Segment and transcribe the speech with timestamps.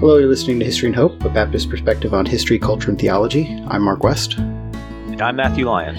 [0.00, 3.60] Hello, you're listening to History and Hope, a Baptist perspective on history, culture, and theology.
[3.66, 4.38] I'm Mark West.
[4.38, 5.96] And I'm Matthew Lyon.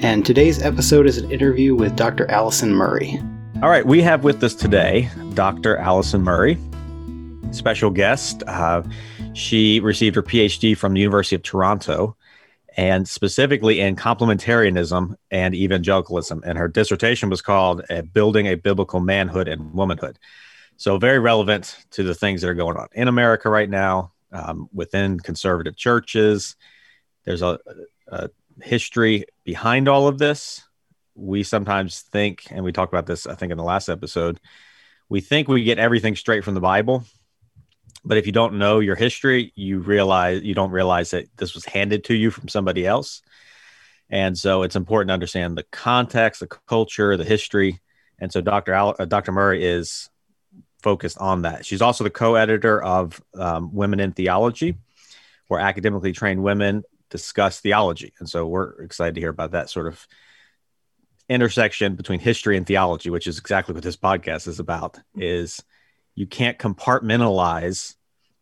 [0.00, 2.30] And today's episode is an interview with Dr.
[2.30, 3.20] Allison Murray.
[3.60, 5.76] All right, we have with us today Dr.
[5.78, 6.58] Allison Murray,
[7.50, 8.44] special guest.
[8.46, 8.84] Uh,
[9.32, 12.16] she received her PhD from the University of Toronto
[12.76, 16.40] and specifically in complementarianism and evangelicalism.
[16.46, 20.20] And her dissertation was called uh, Building a Biblical Manhood and Womanhood.
[20.80, 24.66] So, very relevant to the things that are going on in America right now, um,
[24.72, 26.56] within conservative churches.
[27.26, 27.58] There's a,
[28.08, 28.30] a
[28.62, 30.62] history behind all of this.
[31.14, 34.40] We sometimes think, and we talked about this, I think, in the last episode,
[35.10, 37.04] we think we get everything straight from the Bible.
[38.02, 41.66] But if you don't know your history, you realize you don't realize that this was
[41.66, 43.20] handed to you from somebody else.
[44.08, 47.80] And so it's important to understand the context, the culture, the history.
[48.18, 48.72] And so Dr.
[48.72, 49.32] Al- uh, Dr.
[49.32, 50.08] Murray is
[50.80, 51.64] focused on that.
[51.64, 54.76] She's also the co-editor of um, Women in Theology,
[55.48, 58.12] where academically trained women discuss theology.
[58.18, 60.06] And so we're excited to hear about that sort of
[61.28, 64.98] intersection between history and theology, which is exactly what this podcast is about.
[65.16, 65.62] Is
[66.14, 67.94] you can't compartmentalize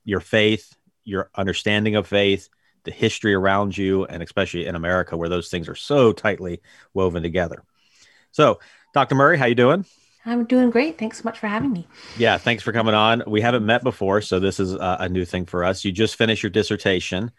[0.05, 2.48] your faith, your understanding of faith,
[2.84, 6.61] the history around you, and especially in America where those things are so tightly
[6.94, 7.62] woven together.
[8.31, 8.61] So,
[8.94, 9.14] Dr.
[9.14, 9.84] Murray, how you doing?
[10.29, 10.98] I'm doing great.
[10.98, 11.87] Thanks so much for having me.
[12.17, 13.23] Yeah, thanks for coming on.
[13.27, 15.84] We haven't met before, so this is a, a new thing for us.
[15.84, 17.31] You just finished your dissertation.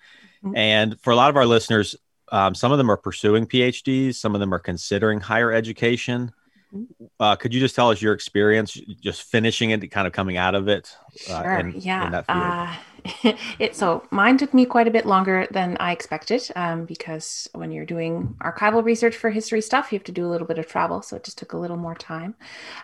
[0.43, 0.55] Mm-hmm.
[0.55, 1.95] And for a lot of our listeners,
[2.31, 6.31] um, some of them are pursuing PhDs, some of them are considering higher education.
[6.73, 7.05] Mm-hmm.
[7.19, 10.55] Uh, could you just tell us your experience just finishing it, kind of coming out
[10.55, 10.95] of it?
[11.29, 11.57] Uh, sure.
[11.59, 12.07] In, yeah.
[12.07, 12.75] In uh,
[13.59, 17.71] it so mine took me quite a bit longer than I expected um, because when
[17.71, 20.67] you're doing archival research for history stuff, you have to do a little bit of
[20.67, 22.35] travel, so it just took a little more time.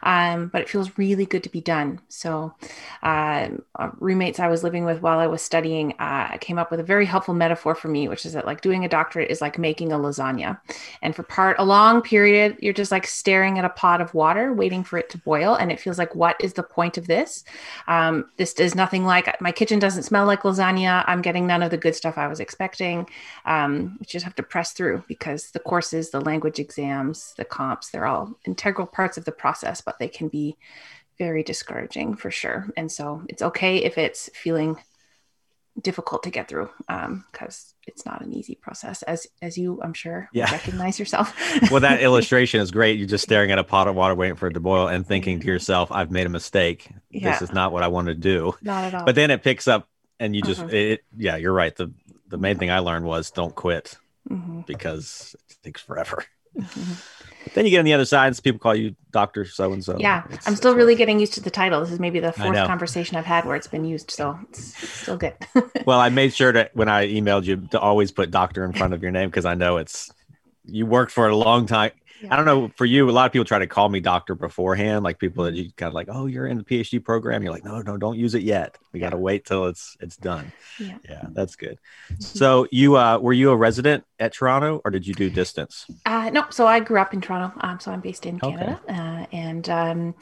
[0.04, 2.00] Um, but it feels really good to be done.
[2.10, 2.54] So
[3.04, 3.50] uh,
[4.00, 7.06] roommates I was living with while I was studying uh, came up with a very
[7.06, 9.98] helpful metaphor for me, which is that like doing a doctorate is like making a
[9.98, 10.60] lasagna,
[11.02, 14.54] and for part a long period you're just like staring at a pot of water
[14.54, 17.44] waiting for it to boil, and it feels like what is the point of this?
[17.88, 21.04] Um, this is nothing like my kitchen doesn't smell like lasagna.
[21.08, 23.10] I'm getting none of the good stuff I was expecting.
[23.46, 27.90] Um, you just have to press through because the courses, the language exams, the comps,
[27.90, 30.58] they're all integral parts of the process, but they can be
[31.18, 32.68] very discouraging for sure.
[32.78, 34.78] And so it's okay if it's feeling
[35.82, 39.94] difficult to get through because um, it's not an easy process as as you i'm
[39.94, 40.50] sure yeah.
[40.52, 41.36] recognize yourself
[41.70, 44.48] well that illustration is great you're just staring at a pot of water waiting for
[44.48, 47.30] it to boil and thinking to yourself i've made a mistake yeah.
[47.30, 49.68] this is not what i want to do not at all but then it picks
[49.68, 49.90] up
[50.20, 50.70] and you just uh-huh.
[50.72, 51.76] it, yeah you're right.
[51.76, 51.92] The
[52.28, 53.98] the main thing i learned was don't quit
[54.30, 54.62] mm-hmm.
[54.62, 56.26] because it takes forever.
[56.58, 56.94] Mm-hmm.
[57.54, 59.98] then you get on the other side and people call you doctor so and so
[60.00, 61.82] yeah it's, i'm still really getting used to the title.
[61.82, 64.90] This is maybe the fourth conversation i've had where it's been used so it's, it's
[64.90, 65.36] still good.
[65.86, 68.94] Well i made sure to when i emailed you to always put doctor in front
[68.94, 70.12] of your name because i know it's
[70.66, 72.34] you worked for a long time yeah.
[72.34, 73.10] I don't know for you.
[73.10, 75.88] A lot of people try to call me doctor beforehand, like people that you kind
[75.90, 77.44] of like, oh, you're in the PhD program.
[77.44, 78.78] You're like, no, no, don't use it yet.
[78.92, 80.52] We got to wait till it's it's done.
[80.80, 81.80] Yeah, yeah, that's good.
[82.12, 82.22] Mm-hmm.
[82.22, 85.86] So you uh, were you a resident at Toronto, or did you do distance?
[86.06, 87.58] Uh, no, so I grew up in Toronto.
[87.62, 88.94] Um, so I'm based in Canada, okay.
[88.94, 90.16] uh, and um,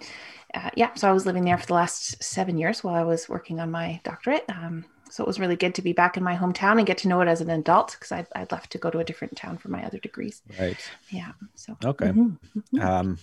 [0.54, 3.28] uh, yeah, so I was living there for the last seven years while I was
[3.28, 4.46] working on my doctorate.
[4.50, 7.08] Um, so it was really good to be back in my hometown and get to
[7.08, 9.60] know it as an adult because I'd, I'd left to go to a different town
[9.60, 10.42] for my other degrees.
[10.60, 10.76] Right.
[11.12, 11.34] Yeah.
[11.54, 12.08] So, okay.
[12.08, 12.60] Mm-hmm.
[12.60, 12.82] mm-hmm.
[12.82, 13.20] Um,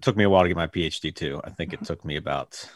[0.00, 1.38] took me a while to get my PhD too.
[1.44, 1.84] I think it mm-hmm.
[1.84, 2.66] took me about,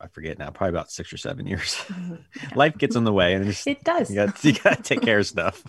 [0.00, 1.78] I forget now, probably about six or seven years.
[1.90, 2.48] Yeah.
[2.54, 4.08] Life gets in the way and just, it does.
[4.08, 5.62] You got you to take care of stuff.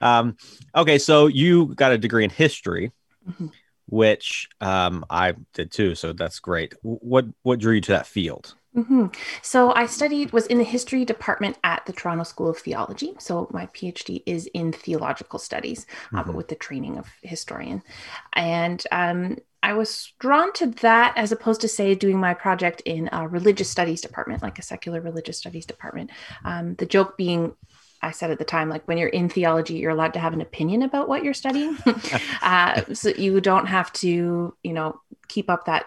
[0.00, 0.38] um,
[0.74, 0.96] okay.
[0.96, 2.92] So you got a degree in history.
[3.28, 3.48] Mm-hmm.
[3.86, 6.72] Which um, I did too, so that's great.
[6.80, 8.54] What what drew you to that field?
[8.76, 9.06] Mm-hmm.
[9.42, 13.14] So I studied was in the history department at the Toronto School of Theology.
[13.18, 16.16] So my PhD is in theological studies, mm-hmm.
[16.16, 17.82] uh, but with the training of historian.
[18.32, 23.08] And um, I was drawn to that as opposed to say doing my project in
[23.12, 26.10] a religious studies department, like a secular religious studies department.
[26.44, 27.54] Um, the joke being
[28.02, 30.42] I said at the time, like when you're in theology, you're allowed to have an
[30.42, 31.78] opinion about what you're studying.
[32.42, 35.86] uh, so you don't have to, you know, keep up that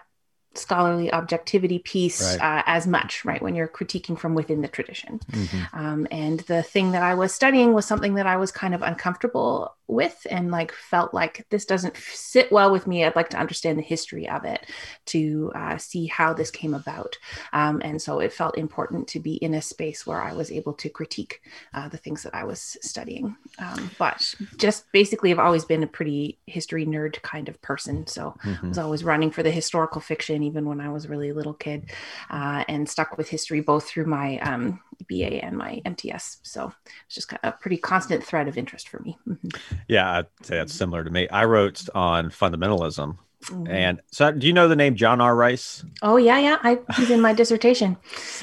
[0.58, 2.60] scholarly objectivity piece right.
[2.60, 3.42] uh, as much, right?
[3.42, 5.20] When you're critiquing from within the tradition.
[5.32, 5.80] Mm-hmm.
[5.80, 8.82] Um, and the thing that I was studying was something that I was kind of
[8.82, 13.38] uncomfortable with and like felt like this doesn't sit well with me i'd like to
[13.38, 14.66] understand the history of it
[15.06, 17.18] to uh, see how this came about
[17.54, 20.74] um, and so it felt important to be in a space where i was able
[20.74, 21.42] to critique
[21.74, 25.88] uh, the things that i was studying um, but just basically i've always been a
[25.88, 28.66] pretty history nerd kind of person so mm-hmm.
[28.66, 31.54] i was always running for the historical fiction even when i was a really little
[31.54, 31.90] kid
[32.30, 34.80] uh, and stuck with history both through my um,
[35.10, 36.38] BA and my MTS.
[36.44, 36.72] So
[37.06, 39.18] it's just a pretty constant thread of interest for me.
[39.28, 39.77] Mm-hmm.
[39.88, 41.28] Yeah, I'd say that's similar to me.
[41.30, 43.18] I wrote on fundamentalism.
[43.46, 43.68] Mm-hmm.
[43.68, 45.36] And so, do you know the name John R.
[45.36, 45.86] Rice?
[46.02, 46.58] Oh yeah, yeah.
[46.64, 47.96] I, he's in my dissertation.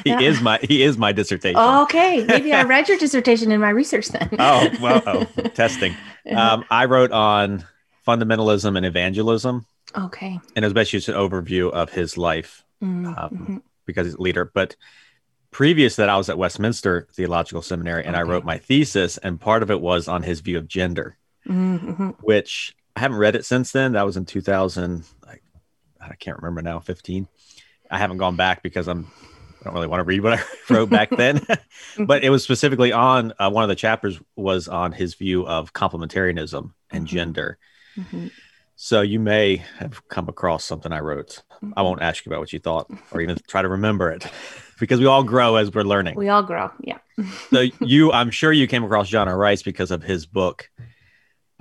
[0.04, 0.20] he yeah.
[0.20, 1.60] is my he is my dissertation.
[1.60, 4.28] Oh, okay, maybe I read your dissertation in my research then.
[4.38, 5.94] oh well, oh, testing.
[6.26, 7.66] Um, I wrote on
[8.06, 9.66] fundamentalism and evangelism.
[9.96, 10.40] Okay.
[10.56, 13.06] And it was basically just an overview of his life mm-hmm.
[13.06, 13.56] um, mm-hmm.
[13.86, 14.50] because he's a leader.
[14.52, 14.76] But
[15.50, 18.20] previous that I was at Westminster Theological Seminary and okay.
[18.20, 21.16] I wrote my thesis, and part of it was on his view of gender,
[21.48, 22.10] mm-hmm.
[22.20, 23.92] which I haven't read it since then.
[23.92, 25.04] That was in 2000.
[25.26, 25.42] Like,
[26.00, 27.28] I can't remember now, 15.
[27.90, 29.06] I haven't gone back because I'm
[29.64, 30.42] I don't really want to read what I
[30.72, 31.40] wrote back then,
[31.98, 35.72] but it was specifically on uh, one of the chapters was on his view of
[35.72, 37.16] complementarianism and mm-hmm.
[37.16, 37.58] gender.
[37.96, 38.28] Mm-hmm.
[38.76, 41.42] So you may have come across something I wrote.
[41.76, 44.26] I won't ask you about what you thought or even try to remember it
[44.80, 46.16] because we all grow as we're learning.
[46.16, 46.70] We all grow.
[46.80, 46.98] Yeah.
[47.50, 49.38] so you, I'm sure you came across John R.
[49.38, 50.70] Rice because of his book,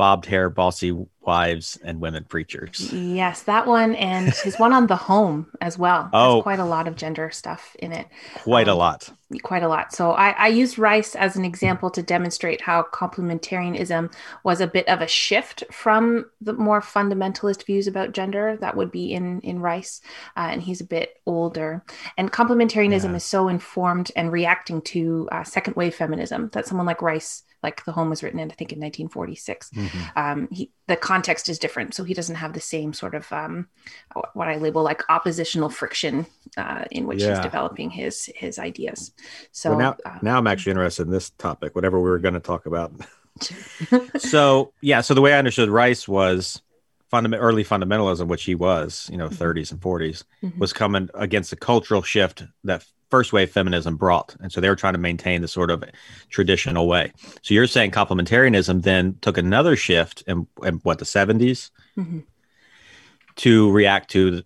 [0.04, 0.92] bobbed hair, bossy
[1.22, 2.92] wives, and women preachers.
[2.92, 6.10] Yes, that one and his one on the home as well.
[6.12, 8.10] Oh, There's quite a lot of gender stuff in it.
[8.34, 9.10] Quite um, a lot.
[9.44, 9.94] Quite a lot.
[9.94, 14.14] So I, I used Rice as an example to demonstrate how complementarianism
[14.44, 18.92] was a bit of a shift from the more fundamentalist views about gender that would
[18.92, 20.02] be in in Rice,
[20.36, 21.82] uh, and he's a bit older.
[22.18, 23.16] And complementarianism yeah.
[23.16, 27.84] is so informed and reacting to uh, second wave feminism that someone like Rice like
[27.86, 30.00] the home was written in i think in 1946 mm-hmm.
[30.16, 33.68] um, he, the context is different so he doesn't have the same sort of um,
[34.34, 36.26] what i label like oppositional friction
[36.58, 37.30] uh, in which yeah.
[37.30, 39.12] he's developing his his ideas
[39.52, 42.34] so well, now, um, now i'm actually interested in this topic whatever we were going
[42.34, 42.94] to talk about
[44.18, 46.62] so yeah so the way i understood rice was
[47.10, 49.44] fundament, early fundamentalism which he was you know mm-hmm.
[49.44, 50.60] 30s and 40s mm-hmm.
[50.60, 54.36] was coming against a cultural shift that first wave feminism brought.
[54.40, 55.84] And so they were trying to maintain the sort of
[56.32, 57.12] traditional way.
[57.44, 62.22] So you're saying complementarianism then took another shift in, in what, the 70s mm-hmm.
[63.36, 64.46] to react to the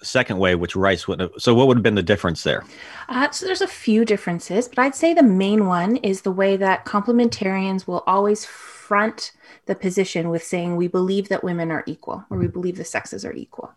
[0.00, 1.32] second wave, which Rice would have.
[1.38, 2.62] So what would have been the difference there?
[3.08, 6.56] Uh, so there's a few differences, but I'd say the main one is the way
[6.56, 9.32] that complementarians will always front
[9.66, 13.24] the position with saying we believe that women are equal or we believe the sexes
[13.24, 13.72] are equal.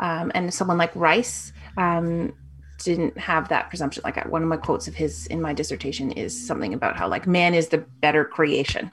[0.00, 2.32] Um, and someone like Rice, um,
[2.84, 4.02] didn't have that presumption.
[4.04, 7.26] Like one of my quotes of his in my dissertation is something about how like
[7.26, 8.92] man is the better creation.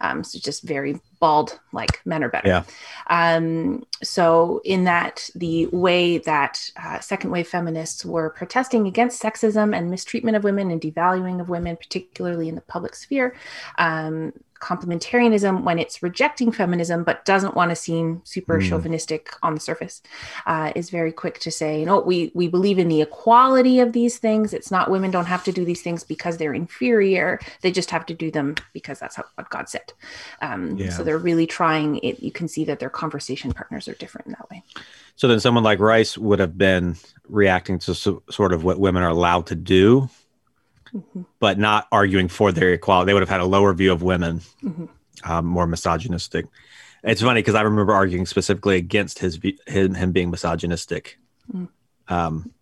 [0.00, 2.48] Um, so just very bald, like men are better.
[2.48, 2.64] Yeah.
[3.08, 9.76] Um, so in that, the way that uh, second wave feminists were protesting against sexism
[9.76, 13.34] and mistreatment of women and devaluing of women, particularly in the public sphere,
[13.78, 14.32] um,
[14.64, 18.68] complementarianism when it's rejecting feminism but doesn't want to seem super mm.
[18.68, 20.02] chauvinistic on the surface
[20.46, 24.18] uh, is very quick to say no we we believe in the equality of these
[24.18, 24.52] things.
[24.52, 27.40] It's not women don't have to do these things because they're inferior.
[27.62, 29.92] They just have to do them because that's how, what god said.
[30.40, 30.90] Um, yeah.
[30.90, 32.20] so they're really trying it.
[32.20, 34.62] You can see that their conversation partners are different in that way.
[35.16, 36.96] So then someone like rice would have been
[37.28, 40.08] reacting to so, sort of what women are allowed to do
[40.94, 41.22] mm-hmm.
[41.40, 43.06] but not arguing for their equality.
[43.06, 44.86] They would have had a lower view of women, mm-hmm.
[45.30, 46.46] um, more misogynistic.
[47.02, 51.18] It's funny because I remember arguing specifically against his him, him being misogynistic.
[51.52, 51.68] Mm.
[52.08, 52.52] Um,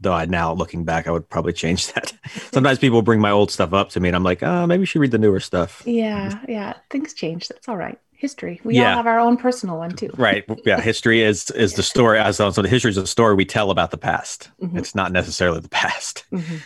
[0.00, 2.12] though I now looking back, I would probably change that.
[2.52, 4.86] Sometimes people bring my old stuff up to me, and I'm like, oh, maybe you
[4.86, 5.82] should read the newer stuff.
[5.84, 7.48] Yeah, yeah, things change.
[7.48, 8.60] That's all right history.
[8.62, 8.90] We yeah.
[8.90, 10.10] all have our own personal one too.
[10.14, 10.44] Right.
[10.66, 10.80] Yeah.
[10.80, 12.18] History is is the story.
[12.18, 14.50] As so the history is a story we tell about the past.
[14.62, 14.76] Mm-hmm.
[14.76, 16.24] It's not necessarily the past.
[16.30, 16.56] Mm-hmm.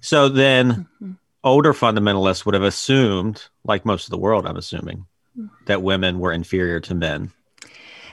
[0.00, 1.12] So then, mm-hmm.
[1.44, 5.06] older fundamentalists would have assumed, like most of the world, I'm assuming,
[5.38, 5.46] mm-hmm.
[5.66, 7.30] that women were inferior to men,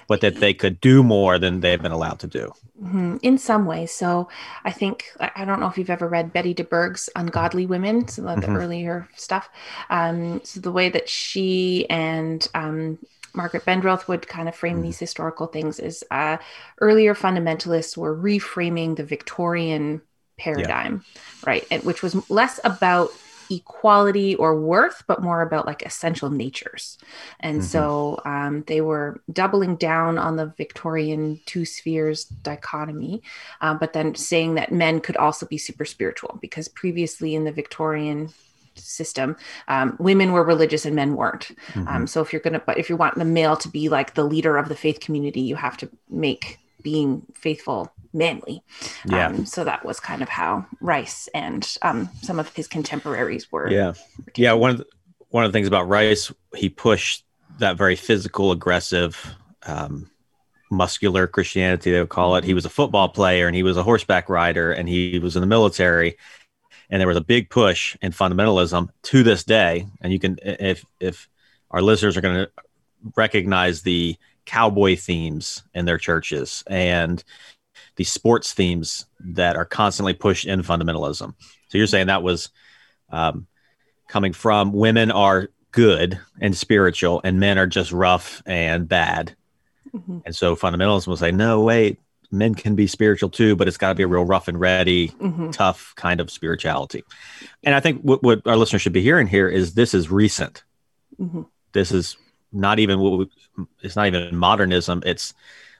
[0.07, 2.53] but that they could do more than they've been allowed to do.
[2.81, 3.17] Mm-hmm.
[3.21, 3.91] In some ways.
[3.91, 4.27] So
[4.65, 8.41] I think, I don't know if you've ever read Betty DeBerg's Ungodly Women, some of
[8.41, 8.55] the mm-hmm.
[8.55, 9.49] earlier stuff.
[9.91, 12.97] Um, so the way that she and um,
[13.35, 14.85] Margaret Bendroth would kind of frame mm-hmm.
[14.85, 16.37] these historical things is uh,
[16.79, 20.01] earlier fundamentalists were reframing the Victorian
[20.39, 21.21] paradigm, yeah.
[21.45, 21.67] right?
[21.69, 23.11] And, which was less about
[23.51, 26.97] equality or worth, but more about like essential natures.
[27.39, 27.67] And mm-hmm.
[27.67, 33.21] so um, they were doubling down on the Victorian two spheres dichotomy,
[33.59, 37.51] uh, but then saying that men could also be super spiritual because previously in the
[37.51, 38.29] Victorian
[38.75, 39.35] system,
[39.67, 41.49] um, women were religious and men weren't.
[41.73, 41.87] Mm-hmm.
[41.87, 44.23] Um, so if you're gonna, but if you want the male to be like the
[44.23, 48.63] leader of the faith community, you have to make being faithful manly.
[49.05, 49.27] Yeah.
[49.27, 53.69] Um, so that was kind of how Rice and um, some of his contemporaries were.
[53.69, 53.93] Yeah.
[54.35, 54.53] Yeah.
[54.53, 54.85] One of the,
[55.29, 57.25] one of the things about Rice, he pushed
[57.59, 60.09] that very physical, aggressive, um,
[60.69, 62.43] muscular Christianity, they would call it.
[62.43, 65.41] He was a football player and he was a horseback rider and he was in
[65.41, 66.17] the military.
[66.89, 69.87] And there was a big push in fundamentalism to this day.
[70.01, 71.29] And you can, if, if
[71.69, 72.51] our listeners are going to
[73.15, 77.23] recognize the cowboy themes in their churches and
[77.95, 81.33] the sports themes that are constantly pushed in fundamentalism.
[81.69, 82.49] So you're saying that was
[83.09, 83.47] um,
[84.07, 89.35] coming from women are good and spiritual and men are just rough and bad.
[89.93, 90.19] Mm-hmm.
[90.25, 91.99] And so fundamentalism will say, no, wait,
[92.31, 95.09] men can be spiritual too, but it's got to be a real rough and ready,
[95.09, 95.51] mm-hmm.
[95.51, 97.03] tough kind of spirituality.
[97.63, 100.63] And I think what, what, our listeners should be hearing here is this is recent.
[101.19, 101.43] Mm-hmm.
[101.73, 102.17] This is
[102.51, 103.29] not even what we,
[103.81, 105.03] it's not even modernism.
[105.05, 105.33] It's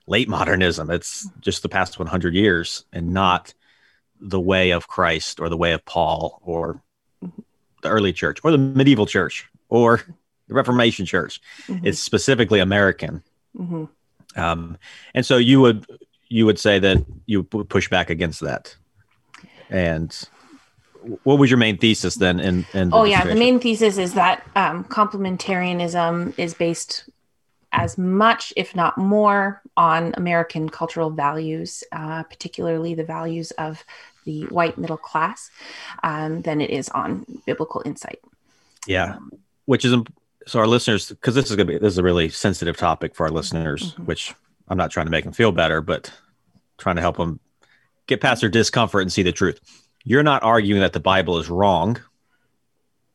[0.07, 0.89] late modernism.
[0.89, 3.53] It's just the past 100 years and not
[4.19, 6.81] the way of Christ or the way of Paul or
[7.21, 10.01] the early church or the medieval church or
[10.47, 11.41] the Reformation church.
[11.67, 11.87] Mm-hmm.
[11.87, 13.23] It's specifically American.
[13.57, 13.85] Mm-hmm.
[14.39, 14.77] Um,
[15.13, 15.85] and so you would
[16.29, 18.75] you would say that you would push back against that.
[19.69, 20.17] And
[21.23, 22.39] what was your main thesis then?
[22.39, 27.09] In, in oh yeah, the main thesis is that um, complementarianism is based
[27.71, 33.83] as much, if not more, on American cultural values, uh, particularly the values of
[34.25, 35.49] the white middle class,
[36.03, 38.19] um, than it is on biblical insight.
[38.87, 39.17] Yeah,
[39.65, 39.95] which is
[40.47, 43.15] so our listeners, because this is going to be this is a really sensitive topic
[43.15, 44.05] for our listeners, mm-hmm.
[44.05, 44.33] which
[44.67, 46.11] I'm not trying to make them feel better, but
[46.77, 47.39] trying to help them
[48.07, 49.59] get past their discomfort and see the truth.
[50.03, 51.99] You're not arguing that the Bible is wrong,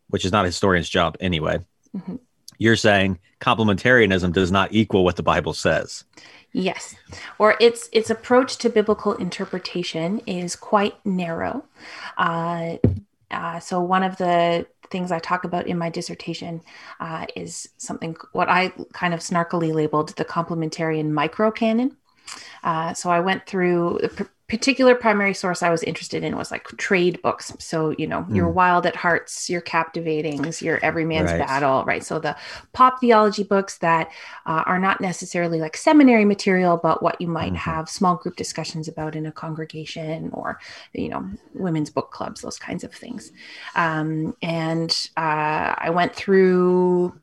[0.08, 1.58] which is not a historian's job anyway.
[1.96, 2.16] Mm-hmm.
[2.58, 6.04] You're saying complementarianism does not equal what the Bible says.
[6.52, 6.94] Yes,
[7.38, 11.64] or its its approach to biblical interpretation is quite narrow.
[12.16, 12.76] Uh,
[13.30, 16.62] uh, so one of the things I talk about in my dissertation
[17.00, 21.96] uh, is something what I kind of snarkily labeled the complementarian micro canon.
[22.64, 24.00] Uh, so I went through
[24.48, 27.52] particular primary source I was interested in was like trade books.
[27.58, 28.36] So, you know, mm.
[28.36, 31.40] your Wild at Hearts, your Captivatings, your Every Man's right.
[31.40, 32.04] Battle, right?
[32.04, 32.36] So the
[32.72, 34.08] pop theology books that
[34.46, 37.70] uh, are not necessarily like seminary material, but what you might mm-hmm.
[37.70, 40.60] have small group discussions about in a congregation or,
[40.92, 43.32] you know, women's book clubs, those kinds of things.
[43.74, 47.18] Um, and uh, I went through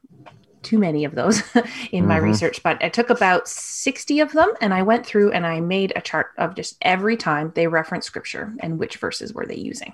[0.63, 2.07] too many of those in mm-hmm.
[2.07, 5.59] my research, but I took about 60 of them and I went through and I
[5.59, 9.57] made a chart of just every time they reference scripture and which verses were they
[9.57, 9.93] using.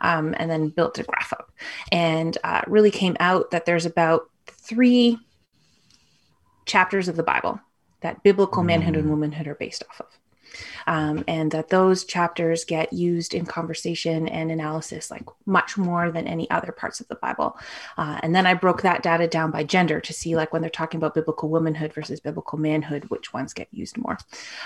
[0.00, 1.50] Um, and then built a graph up
[1.90, 5.18] and uh, really came out that there's about three
[6.66, 7.60] chapters of the Bible
[8.00, 9.10] that biblical manhood and mm.
[9.10, 10.06] womanhood are based off of
[10.86, 16.26] um, and that those chapters get used in conversation and analysis like much more than
[16.26, 17.58] any other parts of the Bible.
[17.96, 20.70] Uh, and then I broke that data down by gender to see like when they're
[20.70, 24.18] talking about biblical womanhood versus biblical manhood, which ones get used more.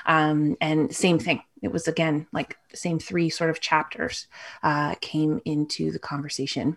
[0.06, 1.42] Um, and same thing.
[1.62, 4.26] It was again like the same three sort of chapters
[4.62, 6.76] uh, came into the conversation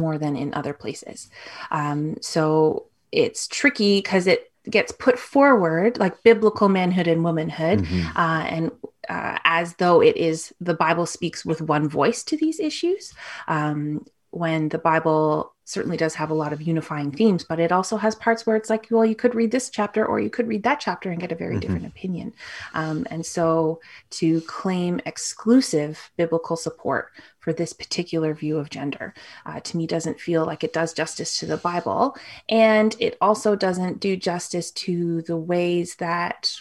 [0.00, 1.30] more than in other places.
[1.70, 8.16] Um, so it's tricky because it gets put forward like biblical manhood and womanhood mm-hmm.
[8.16, 8.70] uh, and
[9.08, 13.12] uh, as though it is the bible speaks with one voice to these issues
[13.48, 17.96] um, when the bible certainly does have a lot of unifying themes, but it also
[17.96, 20.62] has parts where it's like, well, you could read this chapter or you could read
[20.62, 21.60] that chapter and get a very mm-hmm.
[21.60, 22.34] different opinion.
[22.74, 29.14] Um, and so to claim exclusive biblical support for this particular view of gender
[29.46, 32.16] uh, to me doesn't feel like it does justice to the Bible.
[32.48, 36.54] And it also doesn't do justice to the ways that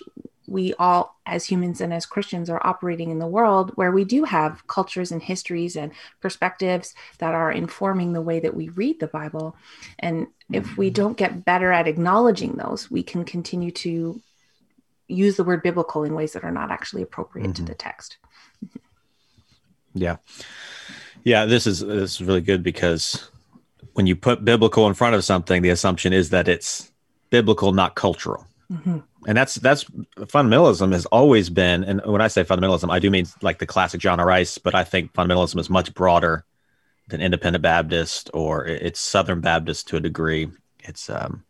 [0.54, 4.24] we all as humans and as christians are operating in the world where we do
[4.24, 5.92] have cultures and histories and
[6.22, 9.56] perspectives that are informing the way that we read the bible.
[9.98, 10.94] And if we mm-hmm.
[10.94, 14.22] don't get better at acknowledging those we can continue to
[15.08, 17.66] use the word biblical in ways that are not actually appropriate mm-hmm.
[17.66, 18.18] to the text.
[19.96, 20.18] Yeah.
[21.24, 23.30] Yeah this is this is really good because
[23.94, 26.92] when you put biblical in front of something the assumption is that it's
[27.32, 28.46] biblical not cultural.
[28.72, 29.84] Mm-hmm and that's that's
[30.18, 34.00] fundamentalism has always been and when i say fundamentalism i do mean like the classic
[34.00, 36.46] john rice but i think fundamentalism is much broader
[37.08, 40.50] than independent baptist or it's southern baptist to a degree
[40.80, 41.44] it's um,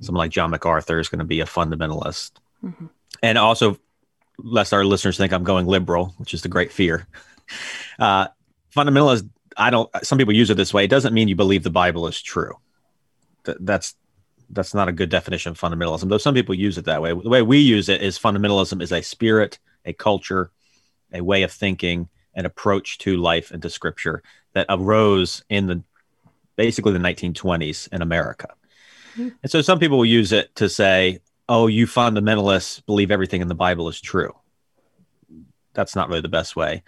[0.00, 2.86] someone like john macarthur is going to be a fundamentalist mm-hmm.
[3.22, 3.78] and also
[4.38, 7.06] lest our listeners think i'm going liberal which is the great fear
[7.98, 8.26] uh,
[8.74, 9.90] fundamentalist I don't.
[10.02, 10.84] Some people use it this way.
[10.84, 12.56] It doesn't mean you believe the Bible is true.
[13.44, 13.94] Th- that's
[14.52, 16.08] that's not a good definition of fundamentalism.
[16.08, 17.10] Though some people use it that way.
[17.10, 20.50] The way we use it is fundamentalism is a spirit, a culture,
[21.12, 25.82] a way of thinking, an approach to life and to Scripture that arose in the
[26.56, 28.48] basically the 1920s in America.
[29.12, 29.28] Mm-hmm.
[29.42, 33.48] And so some people will use it to say, "Oh, you fundamentalists believe everything in
[33.48, 34.36] the Bible is true."
[35.74, 36.82] That's not really the best way.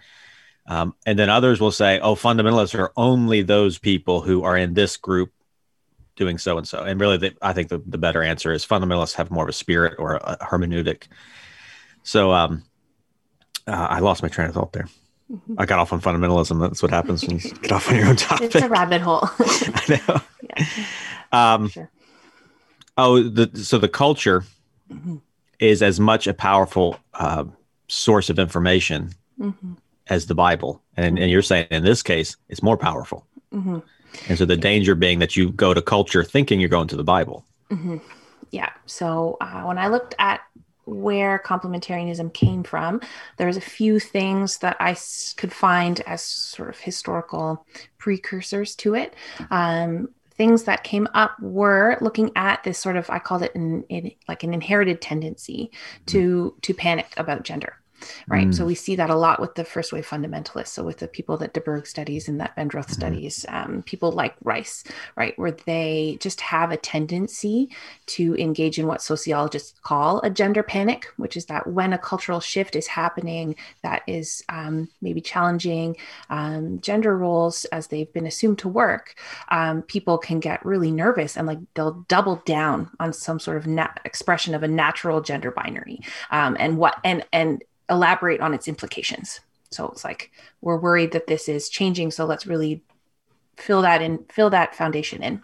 [0.65, 4.73] Um, and then others will say, oh, fundamentalists are only those people who are in
[4.73, 5.33] this group
[6.15, 6.83] doing so and so.
[6.83, 9.53] And really, the, I think the, the better answer is fundamentalists have more of a
[9.53, 11.07] spirit or a, a hermeneutic.
[12.03, 12.63] So um,
[13.67, 14.87] uh, I lost my train of thought there.
[15.31, 15.55] Mm-hmm.
[15.57, 16.59] I got off on fundamentalism.
[16.59, 18.55] That's what happens when you get off on your own topic.
[18.55, 19.21] It's a rabbit hole.
[19.39, 20.21] I know.
[20.55, 21.53] Yeah.
[21.53, 21.89] Um, sure.
[22.95, 24.43] Oh, the, so the culture
[24.91, 25.15] mm-hmm.
[25.57, 27.45] is as much a powerful uh,
[27.87, 29.73] source of information mm-hmm
[30.07, 30.81] as the Bible.
[30.97, 33.25] And, and you're saying in this case, it's more powerful.
[34.13, 34.25] Mm-hmm.
[34.29, 37.03] And so the danger being that you go to culture thinking you're going to the
[37.03, 37.45] Bible.
[37.69, 37.97] Mm-hmm.
[38.51, 38.69] Yeah.
[38.85, 40.41] So uh, when I looked at
[40.85, 43.01] where complementarianism came from,
[43.37, 47.65] there's a few things that I s- could find as sort of historical
[47.97, 49.15] precursors to it.
[49.49, 53.83] Um, things that came up were looking at this sort of I called it an,
[53.83, 55.71] in, like an inherited tendency
[56.07, 57.77] to to panic about gender
[58.27, 58.47] right?
[58.47, 58.55] Mm.
[58.55, 60.67] So we see that a lot with the first wave fundamentalists.
[60.67, 62.93] So with the people that DeBerg studies and that Bendroth mm-hmm.
[62.93, 64.83] studies, um, people like Rice,
[65.15, 67.69] right, where they just have a tendency
[68.07, 72.39] to engage in what sociologists call a gender panic, which is that when a cultural
[72.39, 75.95] shift is happening that is um, maybe challenging
[76.29, 79.15] um, gender roles as they've been assumed to work,
[79.49, 83.67] um, people can get really nervous and like they'll double down on some sort of
[83.67, 85.99] nat- expression of a natural gender binary
[86.31, 89.39] um, and what and and elaborate on its implications.
[89.71, 90.31] So it's like
[90.61, 92.83] we're worried that this is changing, so let's really
[93.57, 95.41] fill that in, fill that foundation in.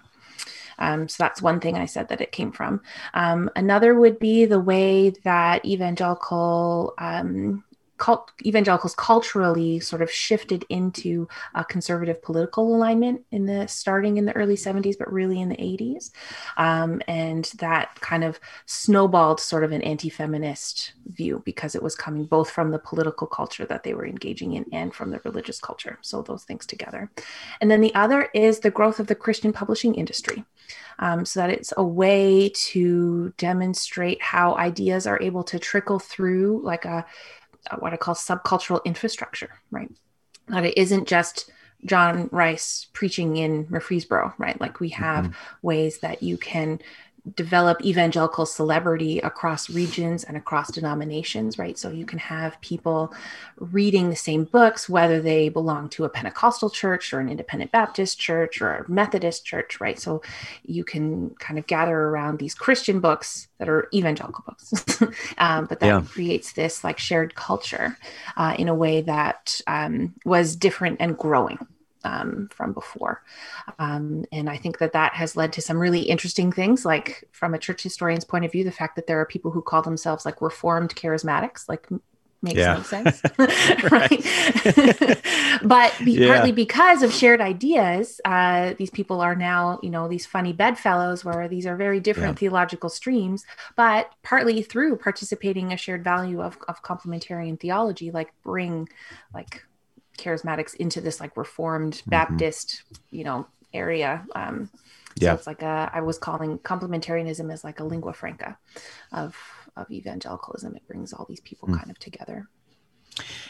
[0.79, 2.81] Um, so that's one thing I said that it came from.
[3.13, 7.63] Um, another would be the way that evangelical um,
[7.99, 14.25] cult, evangelicals culturally sort of shifted into a conservative political alignment in the starting in
[14.25, 16.11] the early 70s, but really in the 80s.
[16.57, 21.95] Um, and that kind of snowballed sort of an anti feminist view because it was
[21.95, 25.59] coming both from the political culture that they were engaging in and from the religious
[25.59, 25.99] culture.
[26.01, 27.11] So those things together.
[27.61, 30.43] And then the other is the growth of the Christian publishing industry.
[30.99, 36.61] Um, so that it's a way to demonstrate how ideas are able to trickle through
[36.63, 37.05] like a
[37.79, 39.91] what I call subcultural infrastructure, right?
[40.47, 41.51] That it isn't just
[41.85, 44.59] John Rice preaching in Murfreesboro, right?
[44.59, 45.67] Like we have mm-hmm.
[45.67, 46.79] ways that you can
[47.35, 51.77] develop evangelical celebrity across regions and across denominations, right?
[51.77, 53.13] So you can have people
[53.57, 58.19] reading the same books, whether they belong to a Pentecostal church or an independent Baptist
[58.19, 59.99] church or a Methodist church, right?
[59.99, 60.21] So
[60.63, 64.73] you can kind of gather around these Christian books that are evangelical books,
[65.37, 66.01] um, but that yeah.
[66.01, 67.97] creates this like shared culture
[68.37, 71.59] uh, in a way that um, was different and growing
[72.03, 73.23] um, from before.
[73.77, 77.53] Um, and I think that that has led to some really interesting things, like from
[77.53, 80.25] a church historian's point of view, the fact that there are people who call themselves
[80.25, 81.87] like reformed charismatics, like
[82.41, 82.75] makes yeah.
[82.75, 83.21] no sense
[83.91, 85.21] right
[85.63, 86.27] but be, yeah.
[86.27, 91.25] partly because of shared ideas uh, these people are now you know these funny bedfellows
[91.25, 92.39] where these are very different yeah.
[92.39, 98.87] theological streams but partly through participating a shared value of, of complementarian theology like bring
[99.33, 99.63] like
[100.19, 102.09] charismatics into this like reformed mm-hmm.
[102.09, 104.25] Baptist, you know, area.
[104.35, 104.69] Um,
[105.17, 105.33] so yeah.
[105.33, 108.57] it's like a, I was calling complementarianism as like a lingua franca
[109.11, 109.35] of,
[109.75, 110.75] of evangelicalism.
[110.75, 111.77] It brings all these people mm.
[111.77, 112.47] kind of together.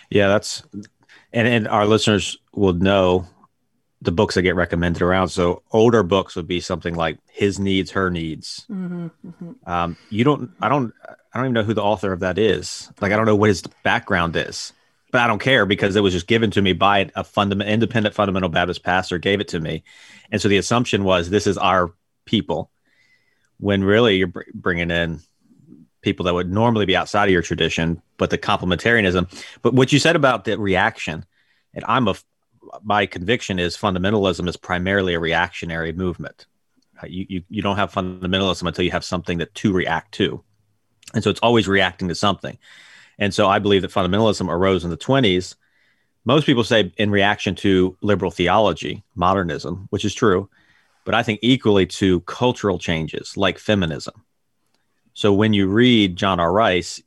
[0.10, 0.64] Yeah, that's,
[1.34, 3.28] and, and our listeners will know
[4.02, 5.30] the books that get recommended around.
[5.30, 8.66] So older books would be something like His Needs, Her Needs.
[8.72, 9.70] Mm-hmm, mm-hmm.
[9.70, 10.94] Um, you don't, I don't,
[11.34, 12.92] I don't even know who the author of that is.
[13.02, 14.74] Like, I don't know what his background is
[15.12, 18.16] but I don't care because it was just given to me by a fundamental independent
[18.16, 19.84] fundamental Baptist pastor gave it to me,
[20.32, 21.94] and so the assumption was this is our
[22.26, 22.72] people,
[23.60, 25.20] when really you're br- bringing in
[26.02, 29.28] people that would normally be outside of your tradition, but the complementarianism.
[29.62, 31.26] But what you said about the reaction,
[31.74, 32.16] and I'm a
[32.84, 36.46] my conviction is fundamentalism is primarily a reactionary movement.
[37.02, 40.44] Uh, you, you you don't have fundamentalism until you have something that to react to,
[41.14, 42.58] and so it's always reacting to something.
[43.20, 45.56] And so I believe that fundamentalism arose in the 20s.
[46.26, 50.50] Most people say in reaction to liberal theology, modernism, which is true,
[51.06, 54.24] but I think equally to cultural changes like feminism.
[55.14, 56.52] So when you read John R.
[56.52, 57.02] Rice,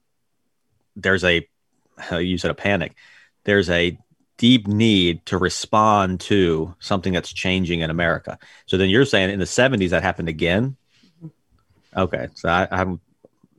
[0.94, 1.48] there's a,
[2.12, 2.94] you said a panic,
[3.44, 3.98] there's a
[4.37, 8.38] deep need to respond to something that's changing in America.
[8.66, 10.77] So then you're saying in the 70s that happened again?
[11.25, 12.01] Mm-hmm.
[12.01, 12.29] Okay.
[12.35, 13.01] So I, I'm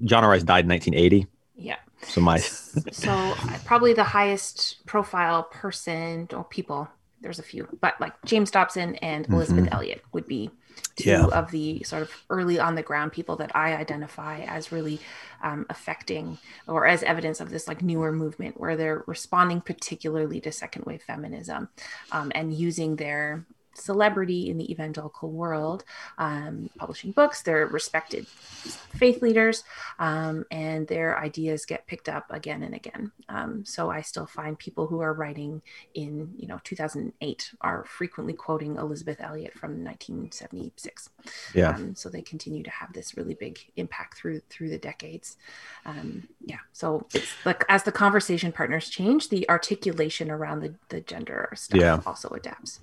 [0.04, 1.28] John Rice died in 1980.
[1.56, 1.78] Yeah.
[2.06, 3.34] So my so
[3.66, 6.88] probably the highest profile person or people.
[7.22, 9.74] There's a few, but like James Dobson and Elisabeth mm-hmm.
[9.74, 10.52] Elliot would be
[10.96, 11.26] two yeah.
[11.28, 15.00] of the sort of early on the ground people that I identify as really
[15.42, 16.38] um, affecting
[16.68, 21.02] or as evidence of this like newer movement where they're responding particularly to second wave
[21.02, 21.70] feminism
[22.12, 25.84] um, and using their celebrity in the evangelical world,
[26.18, 27.42] um, publishing books.
[27.42, 29.64] They're respected faith leaders,
[30.00, 33.12] um, and their ideas get picked up again and again.
[33.30, 35.62] Um, so I still find people who are writing
[35.94, 41.10] in, you know, 2008 are frequently quoting Elisabeth Elliot from 1976.
[41.54, 41.70] Yeah.
[41.70, 45.38] Um, so they continue to have this really big impact through through the decades.
[45.86, 46.60] Um, yeah.
[46.74, 51.80] So it's like as the conversation partners change, the articulation around the the gender stuff
[51.80, 52.00] yeah.
[52.06, 52.80] also adapts.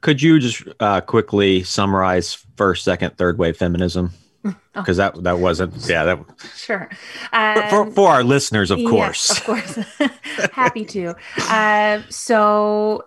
[0.00, 4.12] Could could you just uh, quickly summarize first, second, third wave feminism?
[4.42, 4.64] Because
[4.98, 5.10] oh.
[5.12, 6.18] that that wasn't yeah that
[6.54, 6.88] sure
[7.34, 9.74] um, for, for our listeners of course of course
[10.52, 11.16] happy to
[11.50, 13.04] uh, so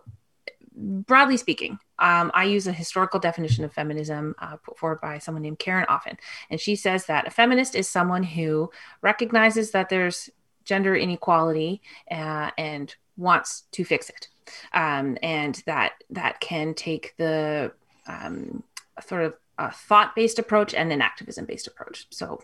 [0.75, 5.41] broadly speaking um, I use a historical definition of feminism uh, put forward by someone
[5.41, 6.17] named Karen Offen.
[6.49, 10.29] And she says that a feminist is someone who recognizes that there's
[10.63, 14.29] gender inequality uh, and wants to fix it
[14.73, 17.71] um, and that that can take the
[18.07, 18.63] um,
[19.05, 22.07] sort of a thought-based approach and an activism-based approach.
[22.11, 22.41] So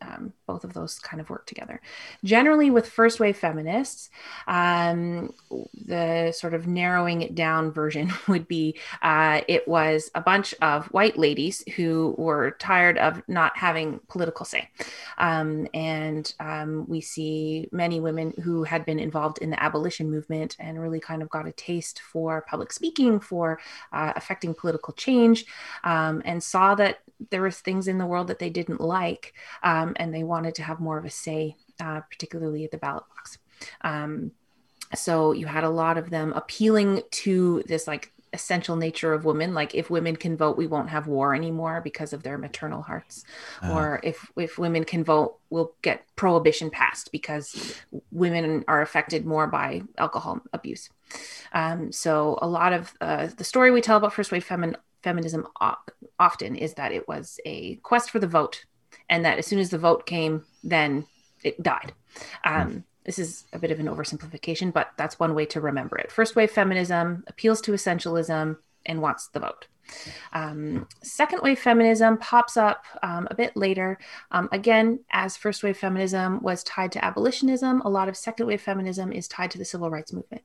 [0.00, 1.80] um, both of those kind of work together.
[2.24, 4.10] Generally, with first wave feminists,
[4.46, 5.32] um,
[5.86, 10.86] the sort of narrowing it down version would be uh, it was a bunch of
[10.86, 14.68] white ladies who were tired of not having political say.
[15.18, 20.56] Um, and um, we see many women who had been involved in the abolition movement
[20.58, 23.60] and really kind of got a taste for public speaking, for
[23.92, 25.46] uh, affecting political change,
[25.84, 26.98] um, and saw that
[27.30, 30.62] there was things in the world that they didn't like um, and they wanted to
[30.62, 33.38] have more of a say uh, particularly at the ballot box.
[33.82, 34.32] Um,
[34.94, 39.54] so you had a lot of them appealing to this like essential nature of women.
[39.54, 43.24] Like if women can vote we won't have war anymore because of their maternal hearts.
[43.62, 43.72] Uh-huh.
[43.72, 47.74] or if if women can vote we'll get prohibition passed because
[48.10, 50.90] women are affected more by alcohol abuse.
[51.52, 55.46] Um, so a lot of uh, the story we tell about first wave femin- feminism
[56.18, 58.64] often is that it was a quest for the vote,
[59.08, 61.06] and that as soon as the vote came, then
[61.42, 61.92] it died.
[62.44, 66.12] Um, this is a bit of an oversimplification, but that's one way to remember it.
[66.12, 69.66] First wave feminism appeals to essentialism and wants the vote.
[70.32, 73.98] Um, second wave feminism pops up um, a bit later.
[74.30, 78.60] Um, again, as first wave feminism was tied to abolitionism, a lot of second wave
[78.60, 80.42] feminism is tied to the civil rights movement.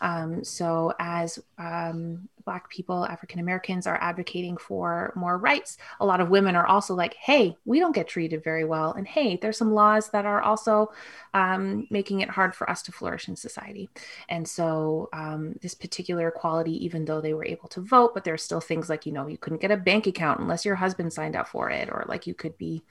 [0.00, 6.20] Um, so, as um, Black people, African Americans are advocating for more rights, a lot
[6.20, 8.92] of women are also like, hey, we don't get treated very well.
[8.92, 10.90] And hey, there's some laws that are also
[11.34, 13.90] um, making it hard for us to flourish in society.
[14.28, 18.42] And so, um, this particular equality, even though they were able to vote, but there's
[18.42, 21.36] still things like, you know, you couldn't get a bank account unless your husband signed
[21.36, 22.82] up for it, or like you could be,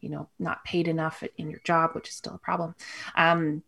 [0.00, 2.74] you know, not paid enough in your job, which is still a problem.
[3.14, 3.62] Um,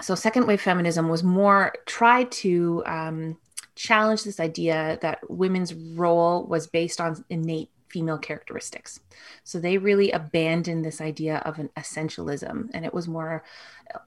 [0.00, 3.36] so second wave feminism was more tried to um,
[3.74, 8.98] challenge this idea that women's role was based on innate female characteristics.
[9.44, 13.44] So they really abandoned this idea of an essentialism, and it was more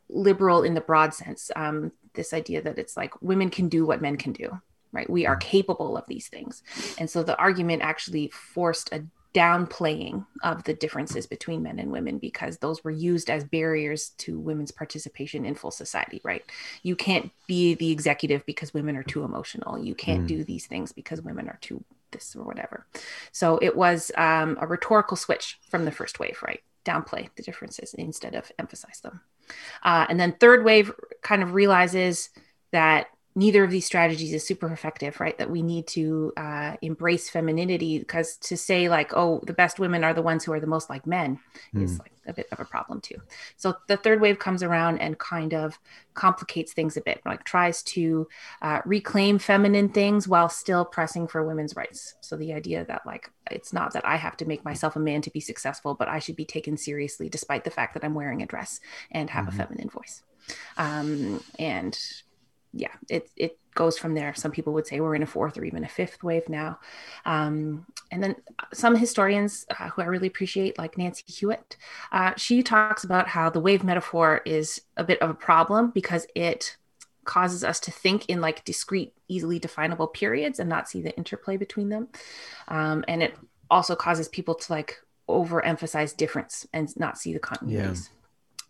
[0.10, 1.52] liberal in the broad sense.
[1.56, 4.60] Um, this idea that it's like women can do what men can do,
[4.92, 5.10] right?
[5.10, 6.64] We are capable of these things.
[6.98, 12.18] And so the argument actually forced a downplaying of the differences between men and women
[12.18, 16.44] because those were used as barriers to women's participation in full society, right?
[16.84, 19.78] You can't be the executive because women are too emotional.
[19.78, 20.28] You can't mm.
[20.28, 22.86] do these things because women are too this or whatever.
[23.32, 26.62] So it was um, a rhetorical switch from the first wave, right?
[26.86, 29.22] Downplay the differences instead of emphasize them.
[29.84, 32.30] Uh, and then third wave kind of realizes
[32.72, 35.38] that neither of these strategies is super effective, right?
[35.38, 40.04] That we need to uh, embrace femininity because to say like, oh, the best women
[40.04, 41.40] are the ones who are the most like men
[41.74, 41.84] mm.
[41.84, 43.22] is like a bit of a problem too.
[43.56, 45.78] So the third wave comes around and kind of
[46.16, 48.28] complicates things a bit, like tries to
[48.64, 52.16] uh, reclaim feminine things while still pressing for women's rights.
[52.22, 55.22] So the idea that like it's not that I have to make myself a man
[55.22, 58.42] to be successful, but I should be taken seriously despite the fact that I'm wearing
[58.42, 58.80] a dress
[59.12, 59.62] and have mm-hmm.
[59.62, 60.24] a feminine voice.
[60.78, 61.98] Um, and
[62.78, 64.34] yeah, it it goes from there.
[64.36, 66.80] Some people would say we're in a fourth or even a fifth wave now.
[67.26, 68.36] Um, and then
[68.74, 71.78] some historians uh, who I really appreciate, like Nancy Hewitt,
[72.12, 76.28] uh, she talks about how the wave metaphor is a bit of a problem because
[76.36, 76.78] it
[77.26, 81.58] causes us to think in like discrete, easily definable periods and not see the interplay
[81.58, 82.08] between them.
[82.68, 83.36] Um, and it
[83.70, 88.10] also causes people to like overemphasize difference and not see the continuities.
[88.10, 88.17] Yeah.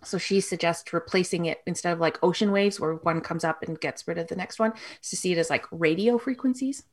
[0.03, 3.79] So she suggests replacing it instead of like ocean waves where one comes up and
[3.79, 6.83] gets rid of the next one, to see it as like radio frequencies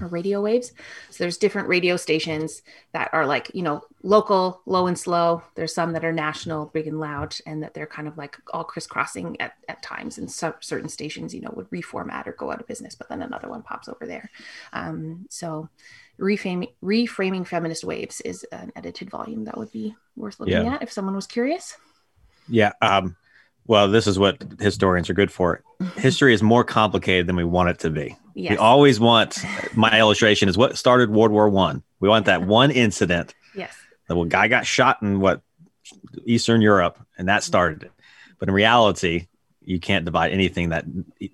[0.00, 0.72] or radio waves.
[1.10, 5.42] So there's different radio stations that are like, you know, local, low and slow.
[5.54, 8.64] There's some that are national, big and loud, and that they're kind of like all
[8.64, 10.18] crisscrossing at, at times.
[10.18, 13.22] And so, certain stations, you know, would reformat or go out of business, but then
[13.22, 14.30] another one pops over there.
[14.72, 15.68] Um, so
[16.18, 20.74] reframing, reframing feminist waves is an edited volume that would be worth looking yeah.
[20.74, 21.76] at if someone was curious.
[22.50, 22.72] Yeah.
[22.82, 23.16] Um,
[23.66, 25.62] well, this is what historians are good for.
[25.96, 28.16] History is more complicated than we want it to be.
[28.34, 28.50] Yes.
[28.50, 29.38] We always want.
[29.74, 31.82] My illustration is what started World War One.
[32.00, 33.34] We want that one incident.
[33.54, 33.76] Yes.
[34.08, 35.42] The well, guy got shot in what
[36.24, 37.92] Eastern Europe, and that started it.
[38.38, 39.28] But in reality,
[39.62, 40.84] you can't divide anything that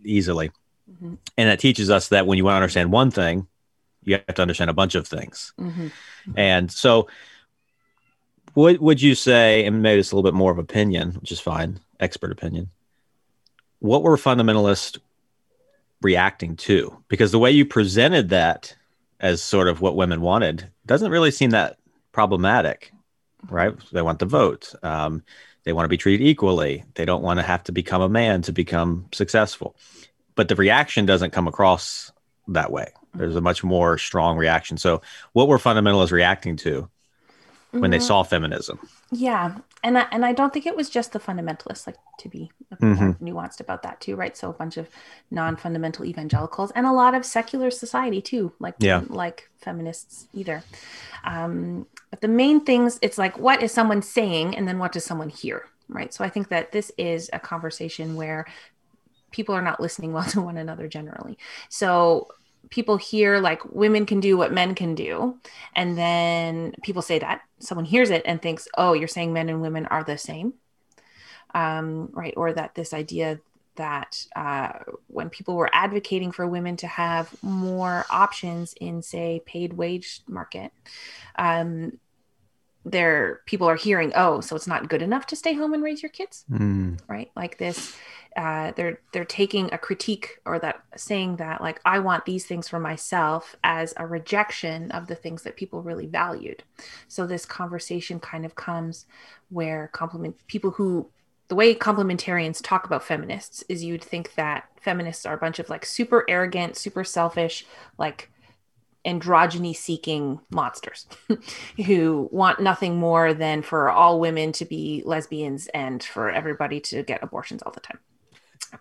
[0.05, 0.51] easily,
[0.91, 1.15] mm-hmm.
[1.39, 3.47] and that teaches us that when you want to understand one thing,
[4.03, 5.53] you have to understand a bunch of things.
[5.59, 5.89] Mm-hmm.
[6.37, 7.09] And so,
[8.57, 9.67] what would you say?
[9.67, 12.71] And maybe it's a little bit more of opinion, which is fine expert opinion.
[13.81, 14.99] What were fundamentalists
[16.01, 16.97] reacting to?
[17.09, 18.75] Because the way you presented that
[19.21, 21.77] as sort of what women wanted doesn't really seem that
[22.13, 22.93] problematic,
[23.51, 23.75] right?
[23.93, 24.75] They want the vote.
[24.83, 25.23] Um,
[25.65, 26.83] they want to be treated equally.
[26.95, 29.77] They don't want to have to become a man to become successful.
[30.35, 32.11] But the reaction doesn't come across
[32.49, 32.89] that way.
[33.15, 34.79] There's a much more strong reaction.
[34.79, 35.03] So,
[35.35, 36.89] what were fundamentalists reacting to
[37.81, 37.99] when mm-hmm.
[37.99, 38.79] they saw feminism?
[39.11, 42.51] Yeah, and I, and I don't think it was just the fundamentalists, like to be
[42.75, 43.25] mm-hmm.
[43.25, 44.37] nuanced about that too, right?
[44.37, 44.89] So a bunch of
[45.31, 49.03] non-fundamental evangelicals and a lot of secular society too, like yeah.
[49.09, 50.63] like feminists either.
[51.25, 55.05] Um, but the main things, it's like what is someone saying, and then what does
[55.05, 56.13] someone hear, right?
[56.13, 58.47] So I think that this is a conversation where
[59.31, 61.39] people are not listening well to one another generally.
[61.69, 62.29] So
[62.71, 65.39] people hear like women can do what men can do
[65.75, 67.43] and then people say that.
[67.59, 70.55] Someone hears it and thinks oh you're saying men and women are the same
[71.55, 72.35] um, right?
[72.37, 73.41] Or that this idea
[73.77, 74.73] that uh,
[75.07, 80.73] when people were advocating for women to have more options in say paid wage market
[81.37, 81.99] um,
[82.85, 86.03] there people are hearing oh so it's not good enough to stay home and raise
[86.03, 86.99] your kids mm.
[87.09, 87.31] right?
[87.37, 87.97] Like this
[88.37, 92.69] uh, they're they're taking a critique or that saying that like I want these things
[92.69, 96.63] for myself as a rejection of the things that people really valued.
[97.09, 99.07] So this conversation kind of comes
[99.49, 101.09] where compliment people who
[101.49, 105.71] the way complementarians talk about feminists is you'd think that feminists are a bunch of
[105.71, 107.65] like super arrogant, super selfish,
[107.99, 108.31] like
[109.07, 111.07] androgyny seeking monsters
[111.87, 117.03] who want nothing more than for all women to be lesbians and for everybody to
[117.05, 118.01] get abortions all the time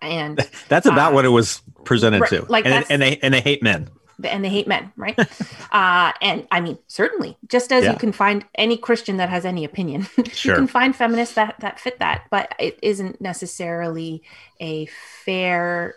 [0.02, 2.46] and that's about uh, what it was presented right, to.
[2.46, 3.90] Like, and, and they and they hate men
[4.24, 5.18] and they hate men, right?
[5.72, 7.92] uh, and I mean, certainly, just as yeah.
[7.92, 10.54] you can find any Christian that has any opinion, sure.
[10.54, 14.24] you can find feminists that that fit that, but it isn't necessarily
[14.60, 14.86] a
[15.24, 15.96] fair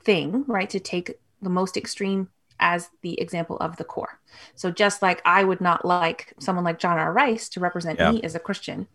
[0.00, 0.70] thing, right?
[0.70, 2.28] To take the most extreme
[2.60, 4.20] as the example of the core.
[4.54, 7.12] So just like I would not like someone like John R.
[7.12, 8.12] Rice to represent yeah.
[8.12, 8.86] me as a Christian,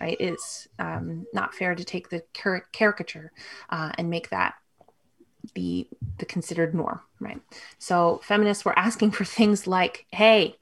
[0.00, 0.16] right?
[0.20, 3.32] It's um, not fair to take the car- caricature
[3.70, 4.54] uh, and make that
[5.54, 7.40] the the considered norm, right?
[7.78, 10.56] So feminists were asking for things like, "Hey,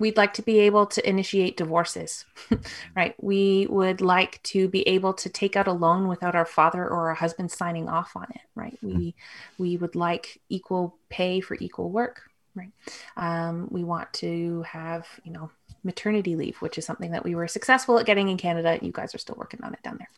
[0.00, 2.24] we'd like to be able to initiate divorces,
[2.96, 3.14] right?
[3.22, 7.08] We would like to be able to take out a loan without our father or
[7.08, 8.76] our husband signing off on it, right?
[8.82, 9.62] We mm-hmm.
[9.62, 12.22] we would like equal pay for equal work,
[12.54, 12.72] right?
[13.16, 15.50] Um, we want to have, you know,
[15.84, 18.78] maternity leave, which is something that we were successful at getting in Canada.
[18.82, 20.08] You guys are still working on it down there.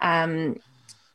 [0.00, 0.58] Um,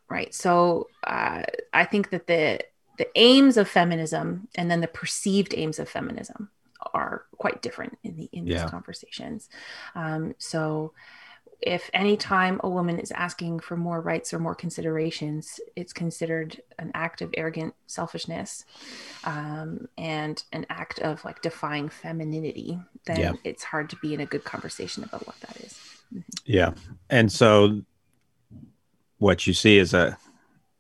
[0.10, 0.34] right.
[0.34, 2.62] So uh, I think that the
[2.98, 6.50] the aims of feminism and then the perceived aims of feminism
[6.94, 8.62] are quite different in the in yeah.
[8.62, 9.50] these conversations.
[9.96, 10.94] Um, so
[11.62, 16.62] if any time a woman is asking for more rights or more considerations, it's considered
[16.80, 18.66] an act of arrogant selfishness
[19.24, 23.34] um, and an act of like defying femininity, then yeah.
[23.44, 25.74] it's hard to be in a good conversation about what that is.
[26.14, 26.20] Mm-hmm.
[26.46, 26.74] Yeah.
[27.10, 27.82] And so
[29.18, 30.18] what you see is a,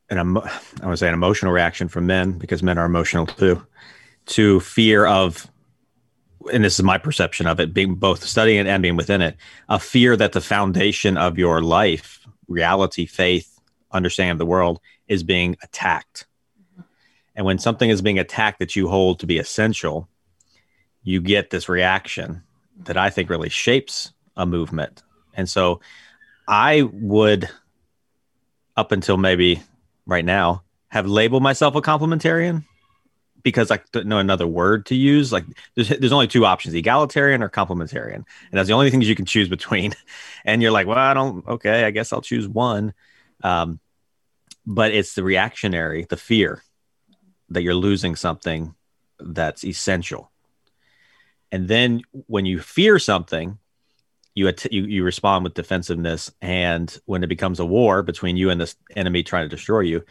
[0.09, 3.25] an, emo- I want to say an emotional reaction from men because men are emotional
[3.25, 3.65] too,
[4.27, 5.49] to fear of
[6.51, 9.35] and this is my perception of it, being both studying it and being within it,
[9.69, 13.59] a fear that the foundation of your life, reality, faith,
[13.91, 16.25] understanding of the world is being attacked.
[17.35, 20.07] And when something is being attacked that you hold to be essential,
[21.03, 22.43] you get this reaction
[22.83, 25.03] that I think really shapes a movement.
[25.33, 25.81] And so
[26.47, 27.49] I would,
[28.77, 29.61] up until maybe
[30.05, 32.63] right now, have labeled myself a complementarian
[33.45, 35.31] because I don't know another word to use.
[35.31, 38.15] Like there's, there's only two options, egalitarian or complementarian.
[38.15, 39.93] And that's the only things you can choose between.
[40.47, 42.93] And you're like, well, I don't, okay, I guess I'll choose one.
[43.43, 43.79] Um,
[44.63, 46.61] but it's the reactionary, the fear
[47.49, 48.75] that you're losing something
[49.19, 50.31] that's essential.
[51.51, 53.57] And then when you fear something,
[54.35, 58.51] you, att- you you respond with defensiveness and when it becomes a war between you
[58.51, 60.03] and this enemy trying to destroy you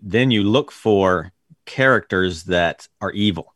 [0.00, 1.32] then you look for
[1.66, 3.54] characters that are evil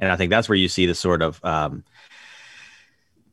[0.00, 1.84] and i think that's where you see the sort of um,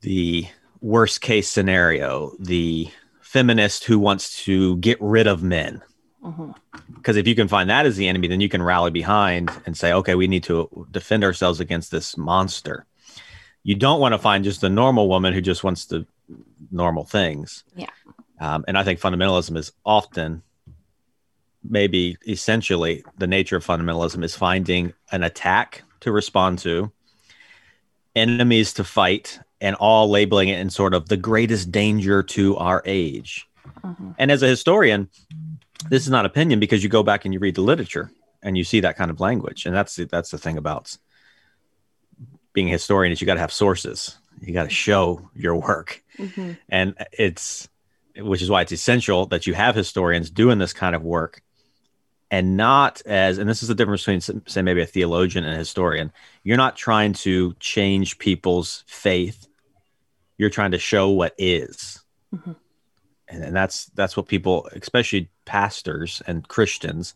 [0.02, 0.46] the
[0.80, 2.88] worst case scenario the
[3.20, 5.82] feminist who wants to get rid of men
[6.22, 7.18] because mm-hmm.
[7.18, 9.92] if you can find that as the enemy then you can rally behind and say
[9.92, 12.86] okay we need to defend ourselves against this monster
[13.66, 16.06] you don't want to find just a normal woman who just wants to
[16.70, 17.64] normal things.
[17.74, 17.90] Yeah.
[18.40, 20.42] Um, and I think fundamentalism is often,
[21.68, 26.92] maybe essentially, the nature of fundamentalism is finding an attack to respond to,
[28.14, 32.82] enemies to fight, and all labeling it in sort of the greatest danger to our
[32.84, 33.48] age.
[33.82, 34.12] Mm-hmm.
[34.18, 35.08] And as a historian,
[35.88, 38.10] this is not opinion because you go back and you read the literature
[38.42, 39.66] and you see that kind of language.
[39.66, 40.96] And that's the, that's the thing about
[42.52, 44.16] being a historian is you got to have sources.
[44.40, 46.52] You got to show your work, mm-hmm.
[46.68, 47.68] and it's
[48.18, 51.42] which is why it's essential that you have historians doing this kind of work,
[52.30, 55.58] and not as and this is the difference between say maybe a theologian and a
[55.58, 56.12] historian.
[56.42, 59.46] You're not trying to change people's faith.
[60.38, 62.02] You're trying to show what is.
[62.34, 62.52] Mm-hmm.
[63.28, 67.14] And, and that's that's what people, especially pastors and Christians,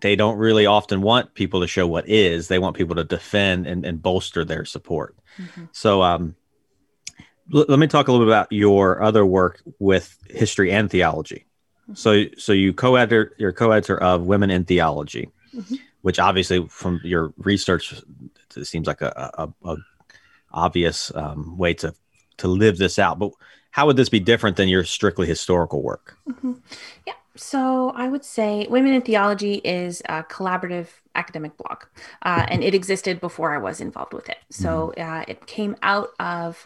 [0.00, 2.48] they don't really often want people to show what is.
[2.48, 5.16] They want people to defend and, and bolster their support.
[5.38, 5.64] Mm-hmm.
[5.72, 6.34] So, um,
[7.52, 11.46] l- let me talk a little bit about your other work with history and theology.
[11.84, 11.94] Mm-hmm.
[11.94, 15.74] So, so you co-editor, you're co-editor of Women in Theology, mm-hmm.
[16.02, 17.94] which obviously, from your research,
[18.56, 19.76] it seems like a, a, a
[20.52, 21.94] obvious um, way to
[22.38, 23.18] to live this out.
[23.18, 23.32] But
[23.70, 26.16] how would this be different than your strictly historical work?
[26.28, 26.54] Mm-hmm.
[27.06, 27.14] Yeah.
[27.36, 31.82] So I would say Women in Theology is a collaborative academic blog,
[32.22, 34.38] uh, and it existed before I was involved with it.
[34.50, 35.12] So mm-hmm.
[35.12, 36.64] uh, it came out of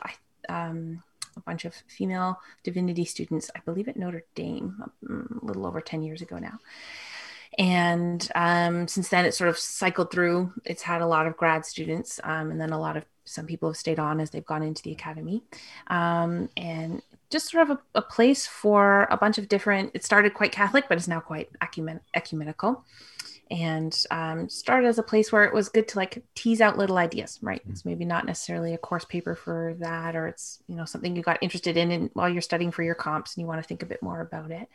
[0.48, 1.02] um,
[1.38, 6.02] a bunch of female divinity students, I believe at Notre Dame, a little over 10
[6.02, 6.58] years ago now.
[7.56, 10.52] And um, since then, it sort of cycled through.
[10.64, 13.68] It's had a lot of grad students, um, and then a lot of some people
[13.68, 15.42] have stayed on as they've gone into the academy.
[15.88, 20.32] Um, and just sort of a, a, place for a bunch of different, it started
[20.32, 22.84] quite Catholic, but it's now quite ecumen- ecumenical.
[23.50, 26.98] And um, started as a place where it was good to like tease out little
[26.98, 27.62] ideas, right?
[27.68, 31.22] It's maybe not necessarily a course paper for that, or it's you know something you
[31.22, 33.82] got interested in, in while you're studying for your comps and you want to think
[33.82, 34.68] a bit more about it.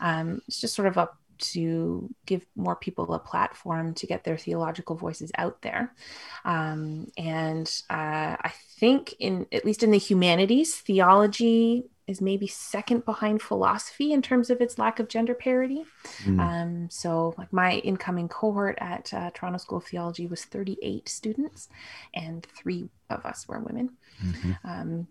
[0.00, 1.08] Um, it's just sort of a
[1.38, 5.92] to give more people a platform to get their theological voices out there.
[6.44, 13.04] Um, and uh, I think, in at least in the humanities, theology is maybe second
[13.04, 15.84] behind philosophy in terms of its lack of gender parity.
[16.24, 16.40] Mm.
[16.40, 21.68] Um, so, like my incoming cohort at uh, Toronto School of Theology was 38 students,
[22.14, 23.90] and three of us were women.
[24.24, 24.52] Mm-hmm.
[24.64, 25.06] Um,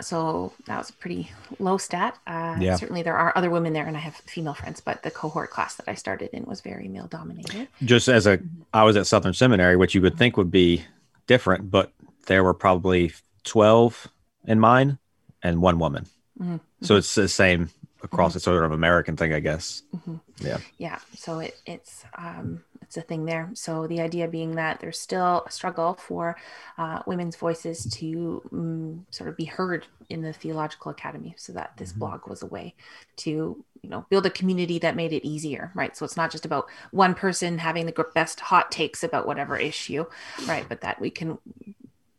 [0.00, 2.18] so that was a pretty low stat.
[2.26, 2.74] Uh, yeah.
[2.74, 5.76] Certainly, there are other women there, and I have female friends, but the cohort class
[5.76, 7.68] that I started in was very male dominated.
[7.84, 8.62] Just as a, mm-hmm.
[8.72, 10.84] I was at Southern Seminary, which you would think would be
[11.26, 11.92] different, but
[12.26, 13.12] there were probably
[13.44, 14.08] 12
[14.46, 14.98] in mine
[15.42, 16.06] and one woman.
[16.40, 16.56] Mm-hmm.
[16.82, 17.70] So it's the same
[18.02, 18.36] across mm-hmm.
[18.36, 19.82] the sort of American thing, I guess.
[19.94, 20.16] Mm-hmm.
[20.40, 20.58] Yeah.
[20.78, 20.98] Yeah.
[21.16, 23.50] So it, it's um, it's a thing there.
[23.54, 26.36] So the idea being that there's still a struggle for
[26.78, 31.34] uh, women's voices to um, sort of be heard in the theological academy.
[31.38, 32.00] So that this mm-hmm.
[32.00, 32.74] blog was a way
[33.16, 35.96] to you know build a community that made it easier, right?
[35.96, 40.04] So it's not just about one person having the best hot takes about whatever issue,
[40.46, 40.66] right?
[40.68, 41.38] But that we can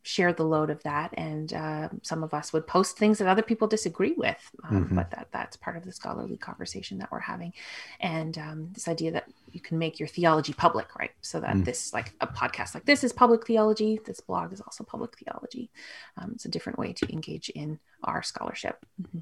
[0.06, 3.42] share the load of that and uh, some of us would post things that other
[3.42, 4.96] people disagree with um, mm-hmm.
[4.96, 7.52] but that that's part of the scholarly conversation that we're having
[8.00, 11.66] and um, this idea that you can make your theology public right so that mm.
[11.66, 15.72] this like a podcast like this is public theology this blog is also public theology
[16.18, 19.20] um, it's a different way to engage in our scholarship mm-hmm.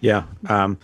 [0.00, 0.78] yeah um,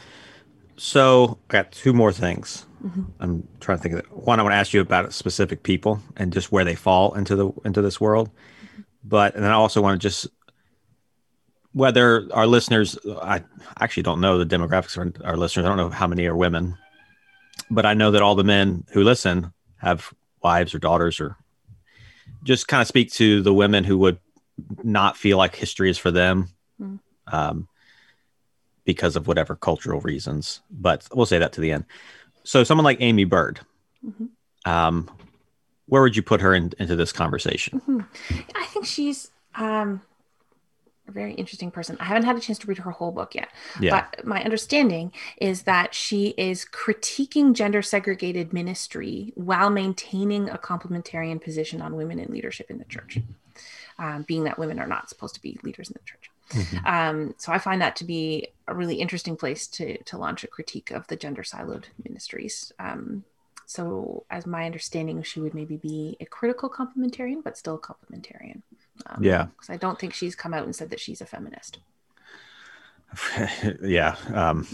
[0.76, 3.04] so i got two more things mm-hmm.
[3.20, 4.12] i'm trying to think of it.
[4.12, 7.34] one i want to ask you about specific people and just where they fall into
[7.34, 8.28] the into this world
[9.06, 10.26] but and then I also want to just
[11.72, 13.42] whether our listeners, I
[13.78, 15.66] actually don't know the demographics of our listeners.
[15.66, 16.78] I don't know how many are women,
[17.70, 20.10] but I know that all the men who listen have
[20.42, 21.36] wives or daughters, or
[22.44, 24.18] just kind of speak to the women who would
[24.82, 26.48] not feel like history is for them
[26.80, 26.98] mm.
[27.26, 27.68] um,
[28.84, 30.62] because of whatever cultural reasons.
[30.70, 31.84] But we'll say that to the end.
[32.42, 33.60] So, someone like Aimee Byrd,
[34.06, 34.70] Mm-hmm.
[34.70, 35.10] Um,
[35.86, 37.80] where would you put her in, into this conversation?
[37.80, 38.40] Mm-hmm.
[38.54, 40.02] I think she's um,
[41.08, 41.96] a very interesting person.
[42.00, 43.48] I haven't had a chance to read her whole book yet,
[43.80, 44.04] yeah.
[44.12, 51.42] but my understanding is that she is critiquing gender segregated ministry while maintaining a complementarian
[51.42, 53.18] position on women in leadership in the church,
[53.98, 56.30] um, being that women are not supposed to be leaders in the church.
[56.50, 56.86] Mm-hmm.
[56.86, 60.48] Um, so I find that to be a really interesting place to to launch a
[60.48, 62.72] critique of the gender siloed ministries.
[62.78, 63.24] Um,
[63.66, 68.62] so, as my understanding, she would maybe be a critical complementarian, but still a complementarian.
[69.06, 71.80] Um, yeah, because I don't think she's come out and said that she's a feminist.
[73.82, 74.68] yeah, um,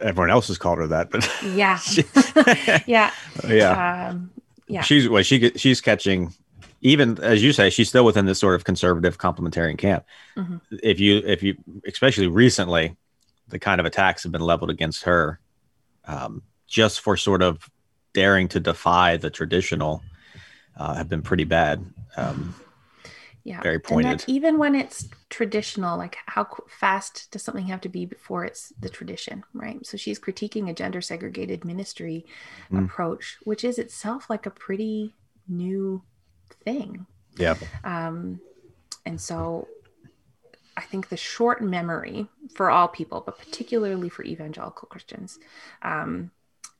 [0.00, 2.04] everyone else has called her that, but yeah, she,
[2.86, 3.12] yeah,
[3.48, 4.30] yeah, um,
[4.68, 4.82] yeah.
[4.82, 6.32] She's well, she she's catching
[6.82, 10.04] even as you say, she's still within this sort of conservative complementarian camp.
[10.36, 10.58] Mm-hmm.
[10.82, 12.96] If you, if you, especially recently,
[13.48, 15.40] the kind of attacks have been leveled against her,
[16.04, 17.68] um, just for sort of
[18.16, 20.02] daring to defy the traditional,
[20.78, 21.84] uh, have been pretty bad.
[22.16, 22.54] Um,
[23.44, 24.24] yeah, very pointed.
[24.26, 28.88] even when it's traditional, like how fast does something have to be before it's the
[28.88, 29.86] tradition, right?
[29.86, 32.24] So she's critiquing a gender segregated ministry
[32.72, 32.86] mm.
[32.86, 35.14] approach, which is itself like a pretty
[35.46, 36.02] new
[36.64, 37.06] thing.
[37.36, 37.56] Yeah.
[37.84, 38.40] Um,
[39.04, 39.68] and so
[40.76, 45.38] I think the short memory for all people, but particularly for evangelical Christians,
[45.82, 46.30] um,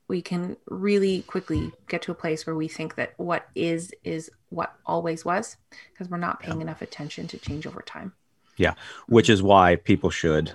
[0.09, 4.31] we can really quickly get to a place where we think that what is is
[4.51, 5.57] what always was
[5.93, 6.63] because we're not paying yeah.
[6.63, 8.13] enough attention to change over time.
[8.57, 8.75] Yeah,
[9.09, 10.53] which is why people should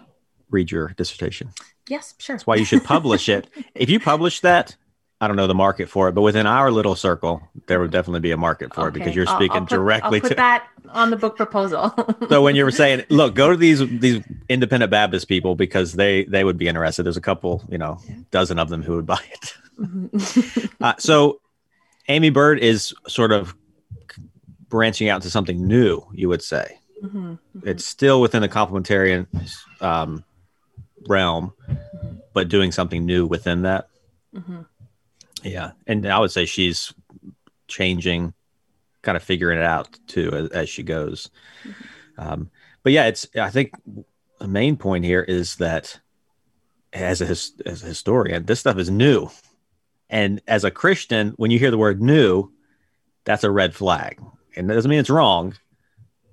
[0.50, 1.50] read your dissertation.
[1.88, 2.36] Yes, sure.
[2.36, 3.48] That's why you should publish it.
[3.76, 4.76] if you publish that,
[5.22, 8.22] I don't know the market for it, but within our little circle, there would definitely
[8.22, 8.88] be a market for okay.
[8.88, 11.38] it because you're speaking I'll, I'll put, directly I'll put to that on the book
[11.38, 11.94] proposal.
[12.30, 16.24] so when you were saying, look, go to these these independent Baptist people because they
[16.24, 17.04] they would be interested.
[17.04, 18.00] There's a couple, you know,
[18.32, 19.54] dozen of them who would buy it.
[19.80, 20.84] Mm-hmm.
[20.84, 21.40] uh, so
[22.08, 23.56] Aimee Byrd is sort of
[24.70, 26.04] branching out to something new.
[26.14, 27.34] You would say mm-hmm.
[27.34, 27.68] Mm-hmm.
[27.68, 29.28] it's still within the complementarian
[29.82, 30.24] um,
[31.08, 32.16] realm, mm-hmm.
[32.34, 33.88] but doing something new within that.
[34.34, 34.62] Mm-hmm.
[35.44, 36.94] Yeah, and I would say she's
[37.68, 38.34] changing,
[39.02, 41.30] kind of figuring it out too as, as she goes.
[41.64, 42.22] Mm-hmm.
[42.22, 42.52] Um,
[42.84, 43.74] but yeah, it's I think
[44.40, 46.00] the main point here is that
[46.94, 47.30] as a
[47.68, 49.30] as a historian, this stuff is new,
[50.10, 52.52] and as a Christian, when you hear the word new,
[53.24, 54.22] that's a red flag,
[54.56, 55.56] and that doesn't mean it's wrong.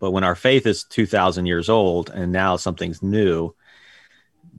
[0.01, 3.55] But when our faith is two thousand years old and now something's new,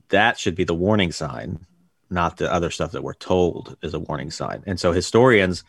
[0.08, 1.66] that should be the warning sign
[2.10, 4.62] not the other stuff that we're told is a warning sign.
[4.66, 5.64] And so historians,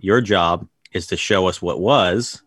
[0.00, 2.42] your job is to show us what was,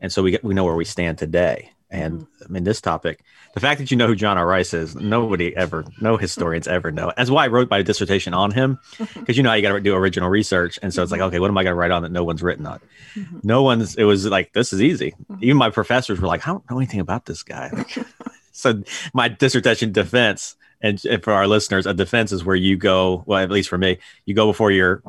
[0.00, 1.70] and so we get, we know where we stand today.
[1.90, 2.44] And mm-hmm.
[2.44, 3.22] I mean, this topic,
[3.54, 4.46] the fact that you know who John R.
[4.46, 7.12] Rice is, nobody ever, no historians ever know.
[7.16, 8.80] That's why I wrote my dissertation on him,
[9.14, 11.28] because you know how you got to do original research, and so it's like, mm-hmm.
[11.28, 12.80] okay, what am I going to write on that no one's written on?
[13.14, 13.38] Mm-hmm.
[13.44, 13.94] No one's.
[13.94, 15.12] It was like this is easy.
[15.30, 15.44] Mm-hmm.
[15.44, 17.70] Even my professors were like, I don't know anything about this guy.
[18.52, 23.24] so my dissertation defense and, for our listeners, a defense is where you go.
[23.26, 25.02] Well, at least for me, you go before your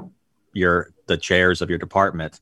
[0.53, 2.39] your the chairs of your department,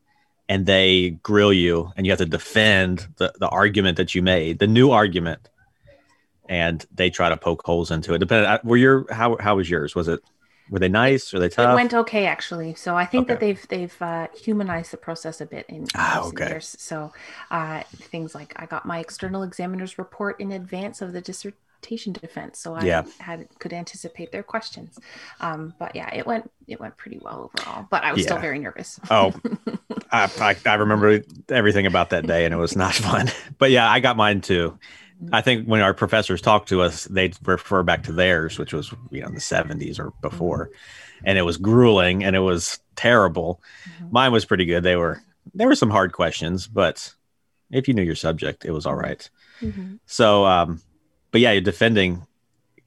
[0.48, 4.60] and they grill you, and you have to defend the the argument that you made,
[4.60, 5.50] the new argument,
[6.48, 8.20] and they try to poke holes into it.
[8.20, 9.96] Depending, uh, were your how how was yours?
[9.96, 10.22] Was it
[10.70, 11.34] were they nice?
[11.34, 11.72] Were they tough?
[11.72, 12.76] It went okay actually.
[12.76, 13.34] So I think okay.
[13.34, 16.48] that they've they've uh, humanized the process a bit in, ah, okay.
[16.48, 16.76] years.
[16.80, 17.12] So
[17.52, 21.22] uh, things like I got my external examiner's report in advance of the
[21.84, 23.04] dissertation defense, so I yeah.
[23.20, 24.98] had could anticipate their questions.
[25.40, 27.88] Um, but yeah, it went it went pretty well overall.
[27.90, 28.28] But I was yeah.
[28.28, 29.00] still very nervous.
[29.10, 29.34] oh,
[30.12, 33.30] I, I, I remember everything about that day, and it was not fun.
[33.58, 34.78] But yeah, I got mine too.
[35.32, 38.94] I think when our professors talked to us, they'd refer back to theirs, which was
[39.12, 41.26] you know in the seventies or before, mm-hmm.
[41.26, 43.62] and it was grueling and it was terrible.
[43.86, 44.12] Mm-hmm.
[44.12, 44.84] Mine was pretty good.
[44.84, 45.22] They were
[45.54, 47.14] there were some hard questions, but
[47.72, 49.30] if you knew your subject, it was all right.
[49.62, 49.96] mm-hmm.
[50.06, 50.82] So um,
[51.34, 52.26] but yeah, you're defending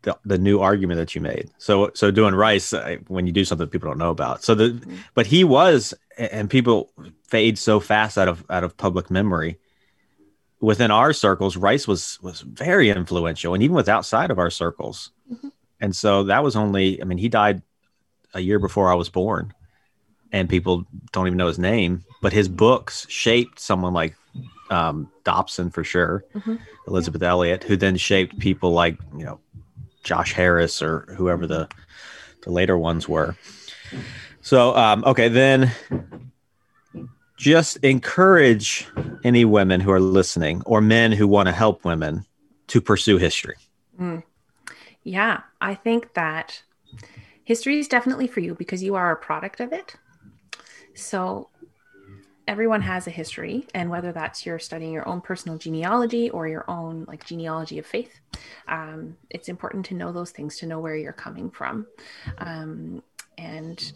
[0.02, 1.50] the, the new argument that you made.
[1.58, 4.42] So so doing Rice uh, when you do something people don't know about.
[4.44, 4.96] So the mm-hmm.
[5.14, 6.90] but he was and people
[7.24, 9.58] fade so fast out of out of public memory.
[10.60, 15.10] Within our circles, Rice was was very influential, and even with outside of our circles.
[15.30, 15.48] Mm-hmm.
[15.80, 17.02] And so that was only.
[17.02, 17.62] I mean, he died
[18.32, 19.52] a year before I was born,
[20.32, 22.04] and people don't even know his name.
[22.22, 24.16] But his books shaped someone like
[24.70, 26.56] um, Dobson for sure, mm-hmm.
[26.86, 27.28] Elisabeth yeah.
[27.28, 29.40] Elliot, who then shaped people like you know
[30.02, 31.68] Josh Harris or whoever the
[32.42, 33.36] the later ones were.
[34.40, 35.72] So um, okay, then
[37.36, 38.88] just encourage
[39.24, 42.24] any women who are listening or men who want to help women
[42.68, 43.56] to pursue history.
[44.00, 44.22] Mm.
[45.02, 46.62] Yeah, I think that
[47.44, 49.94] history is definitely for you because you are a product of it.
[50.94, 51.50] So
[52.46, 56.64] everyone has a history, and whether that's you're studying your own personal genealogy or your
[56.68, 58.20] own like genealogy of faith,
[58.68, 61.86] um, it's important to know those things to know where you're coming from.
[62.38, 63.02] Um,
[63.36, 63.92] and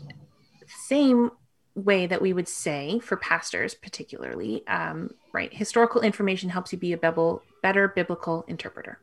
[0.67, 1.31] same
[1.75, 5.53] way that we would say for pastors, particularly, um, right?
[5.55, 8.99] Historical information helps you be a bibble, better biblical interpreter,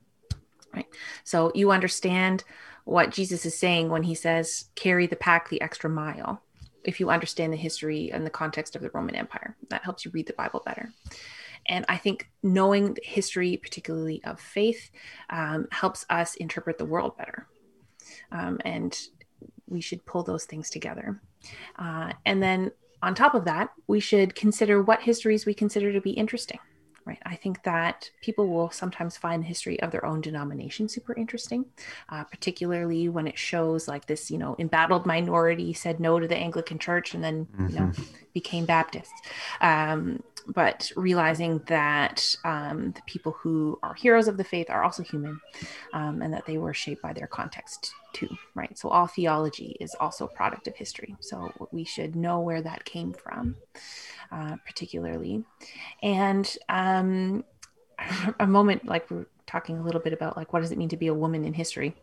[0.74, 0.88] right?
[1.24, 2.43] So you understand
[2.84, 6.41] what Jesus is saying when he says, carry the pack the extra mile.
[6.88, 10.12] If you understand the history and the context of the Roman Empire, that helps you
[10.12, 10.92] read the Bible better.
[11.68, 14.90] And I think knowing the history, particularly of faith,
[15.30, 17.46] um, helps us interpret the world better.
[18.32, 18.98] Um, and
[19.68, 21.22] we should pull those things together.
[21.78, 22.72] Uh, and then
[23.02, 26.60] on top of that, we should consider what histories we consider to be interesting.
[27.08, 27.20] Right.
[27.26, 31.64] I think that people will sometimes find the history of their own denomination super interesting,
[32.10, 36.36] uh, particularly when it shows like this, you know, embattled minority said no to the
[36.36, 37.68] Anglican Church and then, mm-hmm.
[37.70, 38.03] you know, mm-hmm.
[38.34, 39.14] became Baptists.
[39.62, 45.03] Um, but realizing that um, the people who are heroes of the faith are also
[45.03, 45.39] human
[45.93, 48.78] um, and that they were shaped by their context too, right?
[48.78, 51.16] So all theology is also a product of history.
[51.20, 53.55] So we should know where that came from,
[54.32, 55.44] uh, particularly.
[56.02, 57.44] And um,
[58.40, 60.98] a moment like we're talking a little bit about like what does it mean to
[60.98, 61.96] be a woman in history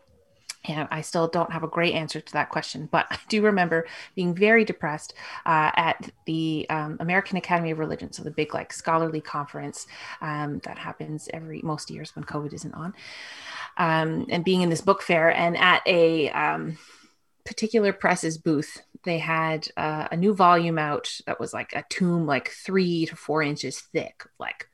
[0.67, 3.87] and I still don't have a great answer to that question, but I do remember
[4.15, 5.13] being very depressed
[5.45, 9.87] uh, at the um, American Academy of Religion, so the big like scholarly conference
[10.21, 12.93] um, that happens every most years when COVID isn't on,
[13.77, 16.77] um, and being in this book fair and at a um,
[17.45, 22.25] particular press's booth, they had uh, a new volume out that was like a tome,
[22.25, 24.67] like three to four inches thick, like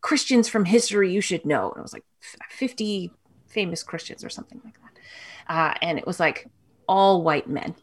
[0.00, 2.04] Christians from history you should know, and it was like
[2.50, 3.12] fifty
[3.46, 4.88] famous Christians or something like that
[5.48, 6.46] uh, and it was like
[6.86, 7.74] all white men.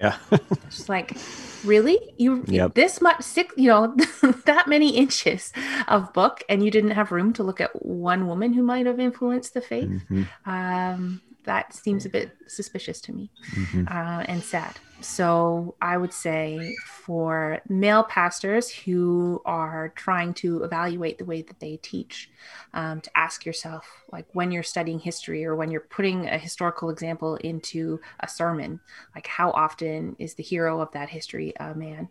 [0.00, 0.16] Yeah.
[0.70, 1.16] just like,
[1.64, 1.98] really?
[2.16, 2.74] You yep.
[2.74, 3.96] this much six, you know,
[4.44, 5.52] that many inches
[5.88, 9.00] of book, and you didn't have room to look at one woman who might have
[9.00, 9.88] influenced the faith.
[9.88, 10.22] Mm-hmm.
[10.48, 13.84] Um, that seems a bit suspicious to me mm-hmm.
[13.88, 14.76] uh, and sad.
[15.00, 21.58] So I would say for male pastors who are trying to evaluate the way that
[21.58, 22.28] they teach,
[22.74, 26.90] um, to ask yourself, like when you're studying history or when you're putting a historical
[26.90, 28.78] example into a sermon,
[29.14, 32.10] like how often is the hero of that history a man?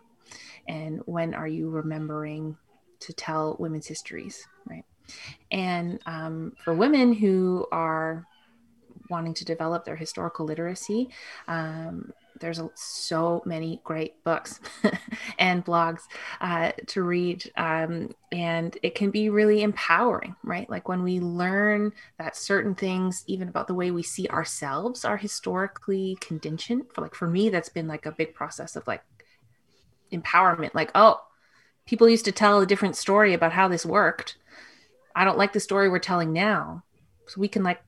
[0.68, 2.58] And when are you remembering
[3.02, 4.86] to tell women's histories, right?
[5.52, 8.26] And um, for women who are
[9.10, 11.10] wanting to develop their historical literacy,
[11.48, 14.60] um, there's so many great books
[15.40, 16.02] and blogs
[16.42, 20.70] uh, to read um, and it can be really empowering right?
[20.70, 25.18] Like when we learn that certain things even about the way we see ourselves are
[25.18, 29.04] historically conditioned for like for me that's been like a big process of like
[30.12, 30.74] empowerment.
[30.74, 31.22] Like oh
[31.86, 34.38] people used to tell a different story about how this worked.
[35.16, 36.84] I don't like the story we're telling now.
[37.28, 37.82] So we can like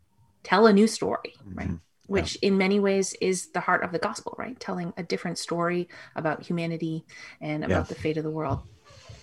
[0.44, 1.76] tell a new story right mm-hmm
[2.10, 2.48] which yeah.
[2.48, 4.60] in many ways is the heart of the gospel, right?
[4.60, 7.06] Telling a different story about humanity
[7.40, 7.84] and about yeah.
[7.84, 8.62] the fate of the world.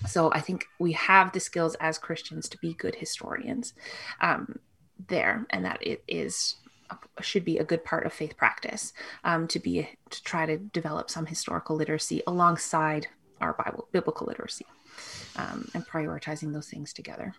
[0.06, 3.74] So I think we have the skills as Christians to be good historians
[4.20, 4.60] um,
[5.08, 6.54] there, and that it is
[7.20, 8.92] should be a good part of faith practice
[9.24, 13.08] um, to be to try to develop some historical literacy alongside
[13.40, 14.66] our Bible biblical literacy
[15.34, 17.34] um, and prioritizing those things together.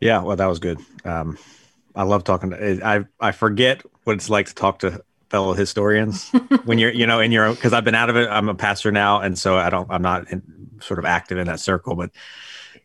[0.00, 0.78] Yeah, well, that was good.
[1.04, 1.36] Um,
[1.94, 6.30] I love talking to I I forget what it's like to talk to fellow historians
[6.64, 8.28] when you're you know in your because I've been out of it.
[8.28, 10.42] I'm a pastor now, and so I don't I'm not in,
[10.80, 12.10] sort of active in that circle, but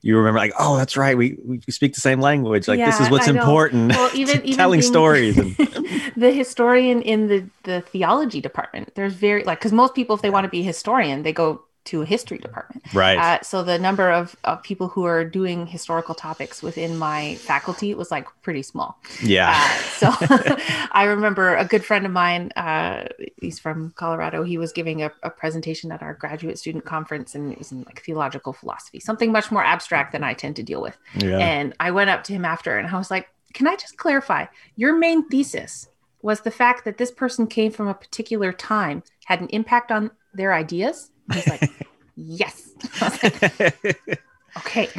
[0.02, 1.18] you remember like oh that's right.
[1.18, 2.68] We we speak the same language.
[2.68, 3.92] Like yeah, this is what's important.
[3.92, 5.56] Well, even, even telling stories and...
[6.16, 10.30] the historian in the the theology department there's very like because most people if they
[10.30, 12.84] want to be a historian they go to a history department.
[12.94, 13.18] Right.
[13.18, 17.94] Uh, so the number of, of people who are doing historical topics within my faculty
[17.96, 19.00] was like pretty small.
[19.24, 19.54] Yeah.
[19.56, 20.12] Uh, so
[20.92, 23.08] I remember a good friend of mine, uh,
[23.42, 24.44] he's from Colorado.
[24.44, 27.84] He was giving a, a, presentation at our graduate student conference and it was in
[27.84, 30.98] like theological philosophy, something much more abstract than I tend to deal with.
[31.16, 31.38] Yeah.
[31.38, 34.46] And I went up to him after and I was like, can I just clarify
[34.76, 35.88] your main thesis
[36.22, 40.12] was the fact that this person came from a particular time had an impact on
[40.34, 42.70] their ideas Like, yes.
[43.02, 44.20] Like,
[44.58, 44.90] okay.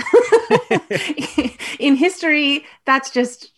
[1.79, 3.53] in history, that's just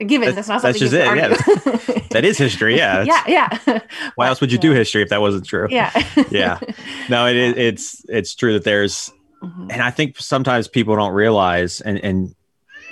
[0.00, 0.34] a given.
[0.34, 1.96] That's, that's not something that's just it.
[1.96, 2.04] Yeah.
[2.10, 2.76] that is history.
[2.76, 3.02] Yeah.
[3.26, 3.58] yeah.
[3.66, 3.80] Yeah.
[4.14, 5.68] Why else would you do history if that wasn't true?
[5.70, 5.90] Yeah.
[6.30, 6.60] yeah.
[7.08, 9.12] No, it is, it's, it's true that there's,
[9.42, 9.70] mm-hmm.
[9.70, 12.34] and I think sometimes people don't realize and, and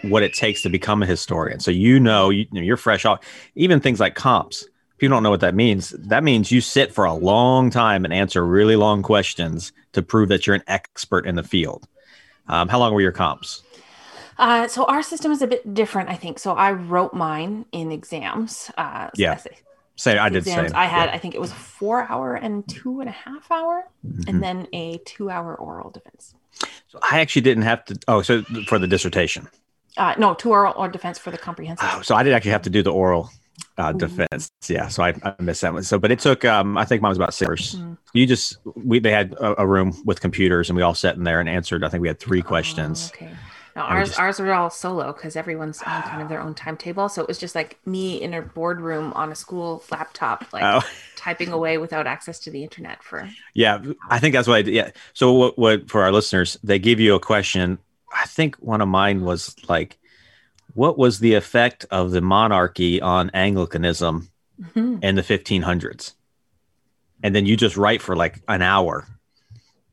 [0.02, 1.60] what it takes to become a historian.
[1.60, 3.20] So, you know, you, you're fresh off
[3.54, 4.66] even things like comps
[4.96, 8.04] if you don't know what that means, that means you sit for a long time
[8.04, 11.88] and answer really long questions to prove that you're an expert in the field.
[12.48, 13.62] Um, how long were your comps?
[14.38, 16.38] Uh, so our system is a bit different, I think.
[16.38, 18.70] So I wrote mine in exams.
[18.76, 19.38] Uh, so yeah.
[19.96, 20.44] Say I did.
[20.44, 20.70] Same.
[20.74, 21.14] I had, yeah.
[21.14, 24.28] I think it was four hour and two and a half hour, mm-hmm.
[24.28, 26.34] and then a two hour oral defense.
[26.88, 27.98] So I actually didn't have to.
[28.08, 29.48] Oh, so for the dissertation.
[29.96, 31.88] Uh, no, two oral or defense for the comprehensive.
[31.92, 33.30] Oh, so I didn't actually have to do the oral
[33.76, 34.50] uh, defense.
[34.68, 35.82] Yeah, so I, I, missed that one.
[35.82, 36.44] So, but it took.
[36.44, 37.74] Um, I think mine was about six hours.
[37.74, 37.98] Mm.
[38.12, 41.24] You just we they had a, a, room with computers, and we all sat in
[41.24, 41.84] there and answered.
[41.84, 43.10] I think we had three questions.
[43.14, 43.30] Okay.
[43.76, 47.08] Now ours just, ours were all solo because everyone's on kind of their own timetable.
[47.08, 50.88] So it was just like me in a boardroom on a school laptop, like oh.
[51.16, 53.28] typing away without access to the internet for.
[53.54, 54.74] Yeah, I think that's what I did.
[54.74, 54.90] Yeah.
[55.12, 57.78] So what, what for our listeners, they give you a question.
[58.14, 59.98] I think one of mine was like,
[60.74, 64.98] what was the effect of the monarchy on Anglicanism mm-hmm.
[65.02, 66.12] in the 1500s?
[67.22, 69.06] And then you just write for like an hour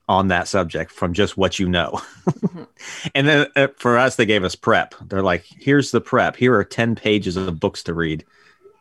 [0.10, 2.02] on that subject from just what you know.
[2.28, 2.64] mm-hmm.
[3.16, 4.96] And then uh, for us, they gave us prep.
[5.02, 6.36] They're like, here's the prep.
[6.36, 8.26] Here are 10 pages of books to read.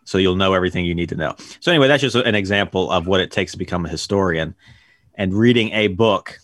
[0.05, 1.37] So you'll know everything you need to know.
[1.61, 4.55] So, anyway, that's just an example of what it takes to become a historian.
[5.15, 6.39] And reading a book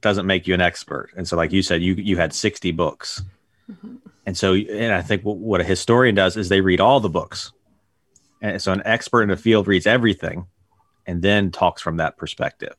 [0.00, 1.10] doesn't make you an expert.
[1.16, 3.22] And so, like you said, you, you had 60 books.
[3.70, 3.96] Mm-hmm.
[4.26, 7.52] And so, and I think what a historian does is they read all the books.
[8.40, 10.46] And so, an expert in the field reads everything
[11.06, 12.74] and then talks from that perspective.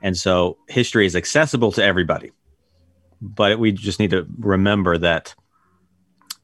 [0.00, 2.32] And so history is accessible to everybody.
[3.20, 5.34] But we just need to remember that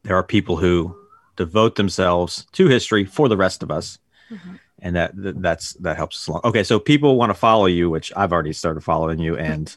[0.05, 0.97] there are people who
[1.37, 3.99] devote themselves to history for the rest of us.
[4.31, 4.55] Mm-hmm.
[4.81, 6.43] And that, that that's that helps us along.
[6.45, 9.77] Okay, so people want to follow you, which I've already started following you, and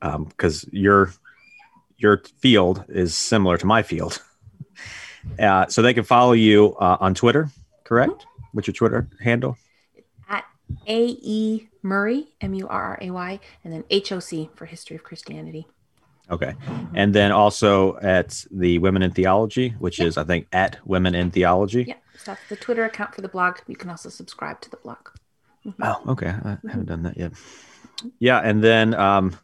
[0.00, 1.12] because um, your
[1.98, 4.22] your field is similar to my field,
[5.38, 7.48] uh, so they can follow you uh, on Twitter,
[7.84, 8.12] correct?
[8.12, 8.46] Mm-hmm.
[8.52, 9.56] What's your Twitter handle?
[10.28, 10.44] At
[10.86, 14.66] A E Murray, M U R R A Y, and then H O C for
[14.66, 15.66] History of Christianity.
[16.30, 16.54] Okay.
[16.94, 21.30] And then also at the Women in Theology, which is, I think, at Women in
[21.30, 21.84] Theology.
[21.86, 21.94] Yeah.
[22.16, 23.58] So that's the Twitter account for the blog.
[23.66, 25.08] You can also subscribe to the blog.
[25.64, 25.82] Mm-hmm.
[25.82, 26.28] Oh, okay.
[26.28, 27.32] I haven't done that yet.
[28.18, 28.40] Yeah.
[28.40, 29.38] And then um,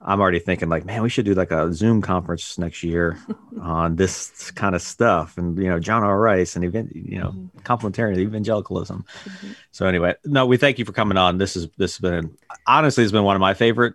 [0.00, 3.18] I'm already thinking like, man, we should do like a Zoom conference next year
[3.60, 6.18] on this kind of stuff, and you know, John R.
[6.18, 7.58] Rice and even you know, mm-hmm.
[7.60, 9.04] complementarian evangelicalism.
[9.24, 9.52] Mm-hmm.
[9.72, 11.38] So anyway, no, we thank you for coming on.
[11.38, 12.36] This is this has been
[12.66, 13.94] honestly has been one of my favorite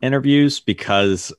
[0.00, 1.32] interviews because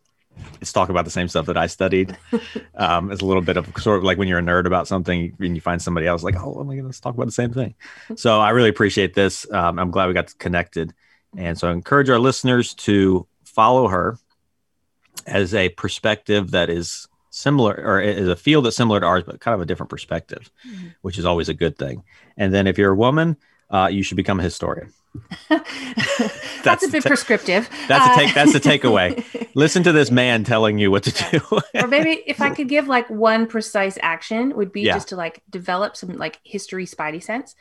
[0.60, 2.18] it's talking about the same stuff that I studied.
[2.74, 5.36] Um, it's a little bit of sort of like when you're a nerd about something
[5.40, 7.76] and you find somebody else like, oh, my goodness, talk about the same thing.
[8.16, 9.46] So I really appreciate this.
[9.52, 10.92] Um, I'm glad we got connected.
[11.38, 14.18] And so I encourage our listeners to follow her
[15.26, 19.40] as a perspective that is similar or is a field that's similar to ours, but
[19.40, 20.88] kind of a different perspective, mm-hmm.
[21.02, 22.04] which is always a good thing.
[22.38, 23.38] And then if you're a woman,
[23.70, 24.94] uh, you should become a historian.
[25.50, 27.70] that's, that's, a bit ta- prescriptive.
[27.88, 28.34] That's a take.
[28.34, 29.50] That's the takeaway.
[29.56, 31.62] Listen to this man telling you what to do.
[31.82, 34.94] or maybe if I could give like one precise action, would be yeah.
[34.94, 37.56] just to like develop some like history spidey sense.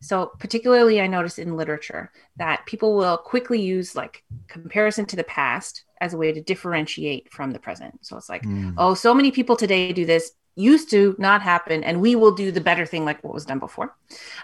[0.00, 5.24] So particularly, I notice in literature that people will quickly use like comparison to the
[5.24, 8.04] past as a way to differentiate from the present.
[8.04, 8.74] So it's like, mm.
[8.76, 12.50] oh, so many people today do this used to not happen and we will do
[12.50, 13.94] the better thing like what was done before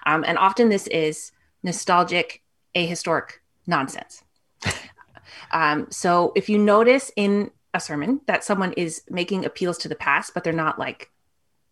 [0.04, 1.32] um, and often this is
[1.62, 2.41] nostalgic
[2.74, 4.22] ahistoric nonsense.
[5.52, 9.94] um, so if you notice in a sermon that someone is making appeals to the
[9.94, 11.10] past, but they're not like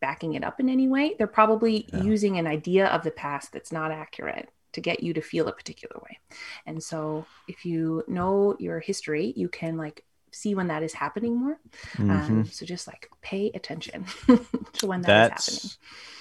[0.01, 2.03] backing it up in any way, they're probably yeah.
[2.03, 5.53] using an idea of the past that's not accurate to get you to feel a
[5.53, 6.19] particular way.
[6.67, 11.37] And so if you know your history, you can like see when that is happening
[11.37, 11.59] more.
[11.99, 12.33] Um, mm-hmm.
[12.33, 14.05] Um, so just like pay attention
[14.75, 15.79] to when that that's, is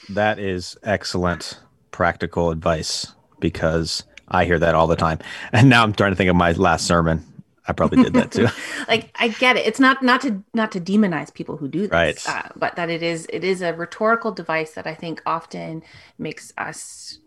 [0.08, 0.16] happening.
[0.16, 1.60] That is excellent
[1.92, 5.20] practical advice because I hear that all the time.
[5.52, 7.26] And now I'm trying to think of my last sermon.
[7.68, 8.48] I probably did that too.
[8.88, 9.66] like I get it.
[9.66, 12.20] It's not not to not to demonize people who do this, right.
[12.28, 15.84] Uh, but that it is it is a rhetorical device that I think often
[16.18, 17.20] makes us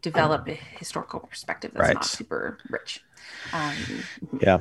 [0.00, 1.94] develop a historical perspective that's right.
[1.94, 3.04] not super rich.
[3.52, 3.74] Um,
[4.40, 4.60] yeah,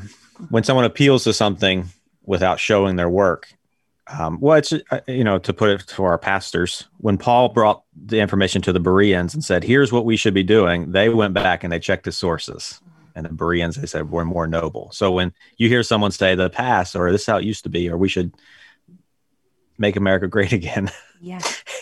[0.50, 1.86] when someone appeals to something
[2.26, 3.48] without showing their work,
[4.08, 6.86] um, well, it's uh, you know to put it to our pastors.
[6.98, 10.44] When Paul brought the information to the Bereans and said, "Here's what we should be
[10.44, 12.82] doing," they went back and they checked the sources.
[13.16, 16.50] And the Bereans, they said, "We're more noble." So when you hear someone say the
[16.50, 18.34] past, or this is how it used to be, or we should
[19.78, 20.92] make America great again,
[21.22, 21.40] yeah,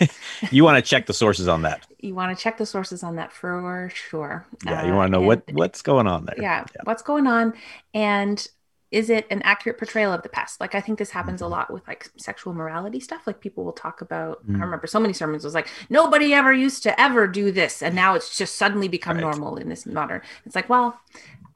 [0.51, 1.87] you want to check the sources on that.
[1.99, 4.45] You want to check the sources on that for sure.
[4.63, 6.35] Yeah, you want to know uh, what what's going on there.
[6.37, 7.53] Yeah, yeah, what's going on,
[7.95, 8.47] and
[8.91, 11.71] is it an accurate portrayal of the past like i think this happens a lot
[11.71, 14.57] with like sexual morality stuff like people will talk about mm.
[14.57, 17.95] i remember so many sermons was like nobody ever used to ever do this and
[17.95, 19.21] now it's just suddenly become right.
[19.21, 20.99] normal in this modern it's like well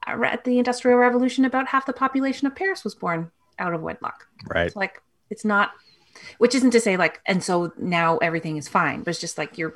[0.06, 4.26] at the industrial revolution about half the population of paris was born out of wedlock
[4.48, 5.72] right it's like it's not
[6.38, 9.58] which isn't to say like and so now everything is fine but it's just like
[9.58, 9.74] you're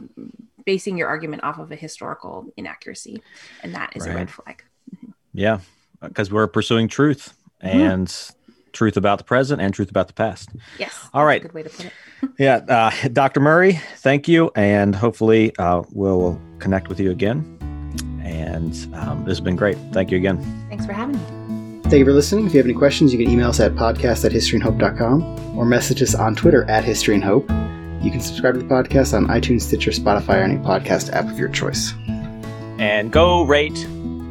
[0.65, 3.23] basing your argument off of a historical inaccuracy
[3.63, 4.13] and that is right.
[4.13, 5.11] a red flag mm-hmm.
[5.33, 5.61] yeah
[6.01, 7.79] because we're pursuing truth mm-hmm.
[7.79, 8.31] and
[8.73, 10.51] truth about the present and truth about the past.
[10.79, 11.09] Yes.
[11.13, 11.43] All right.
[11.43, 11.93] good way to put it.
[12.39, 12.57] yeah.
[12.57, 13.41] Uh, Dr.
[13.41, 14.51] Murray, thank you.
[14.55, 17.57] And hopefully uh, we'll connect with you again.
[18.23, 19.77] And um, this has been great.
[19.93, 20.39] Thank you again.
[20.69, 21.81] Thanks for having me.
[21.85, 22.47] Thank you for listening.
[22.47, 26.01] If you have any questions, you can email us at podcast at historyandhope.com or message
[26.03, 27.51] us on Twitter at History and Hope.
[28.01, 31.39] You can subscribe to the podcast on iTunes, Stitcher, Spotify, or any podcast app of
[31.39, 31.93] your choice.
[32.79, 33.87] And go rate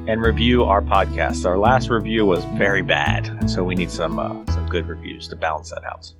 [0.10, 1.46] and review our podcast.
[1.46, 5.36] Our last review was very bad, so we need some uh, some good reviews to
[5.36, 6.12] balance that out.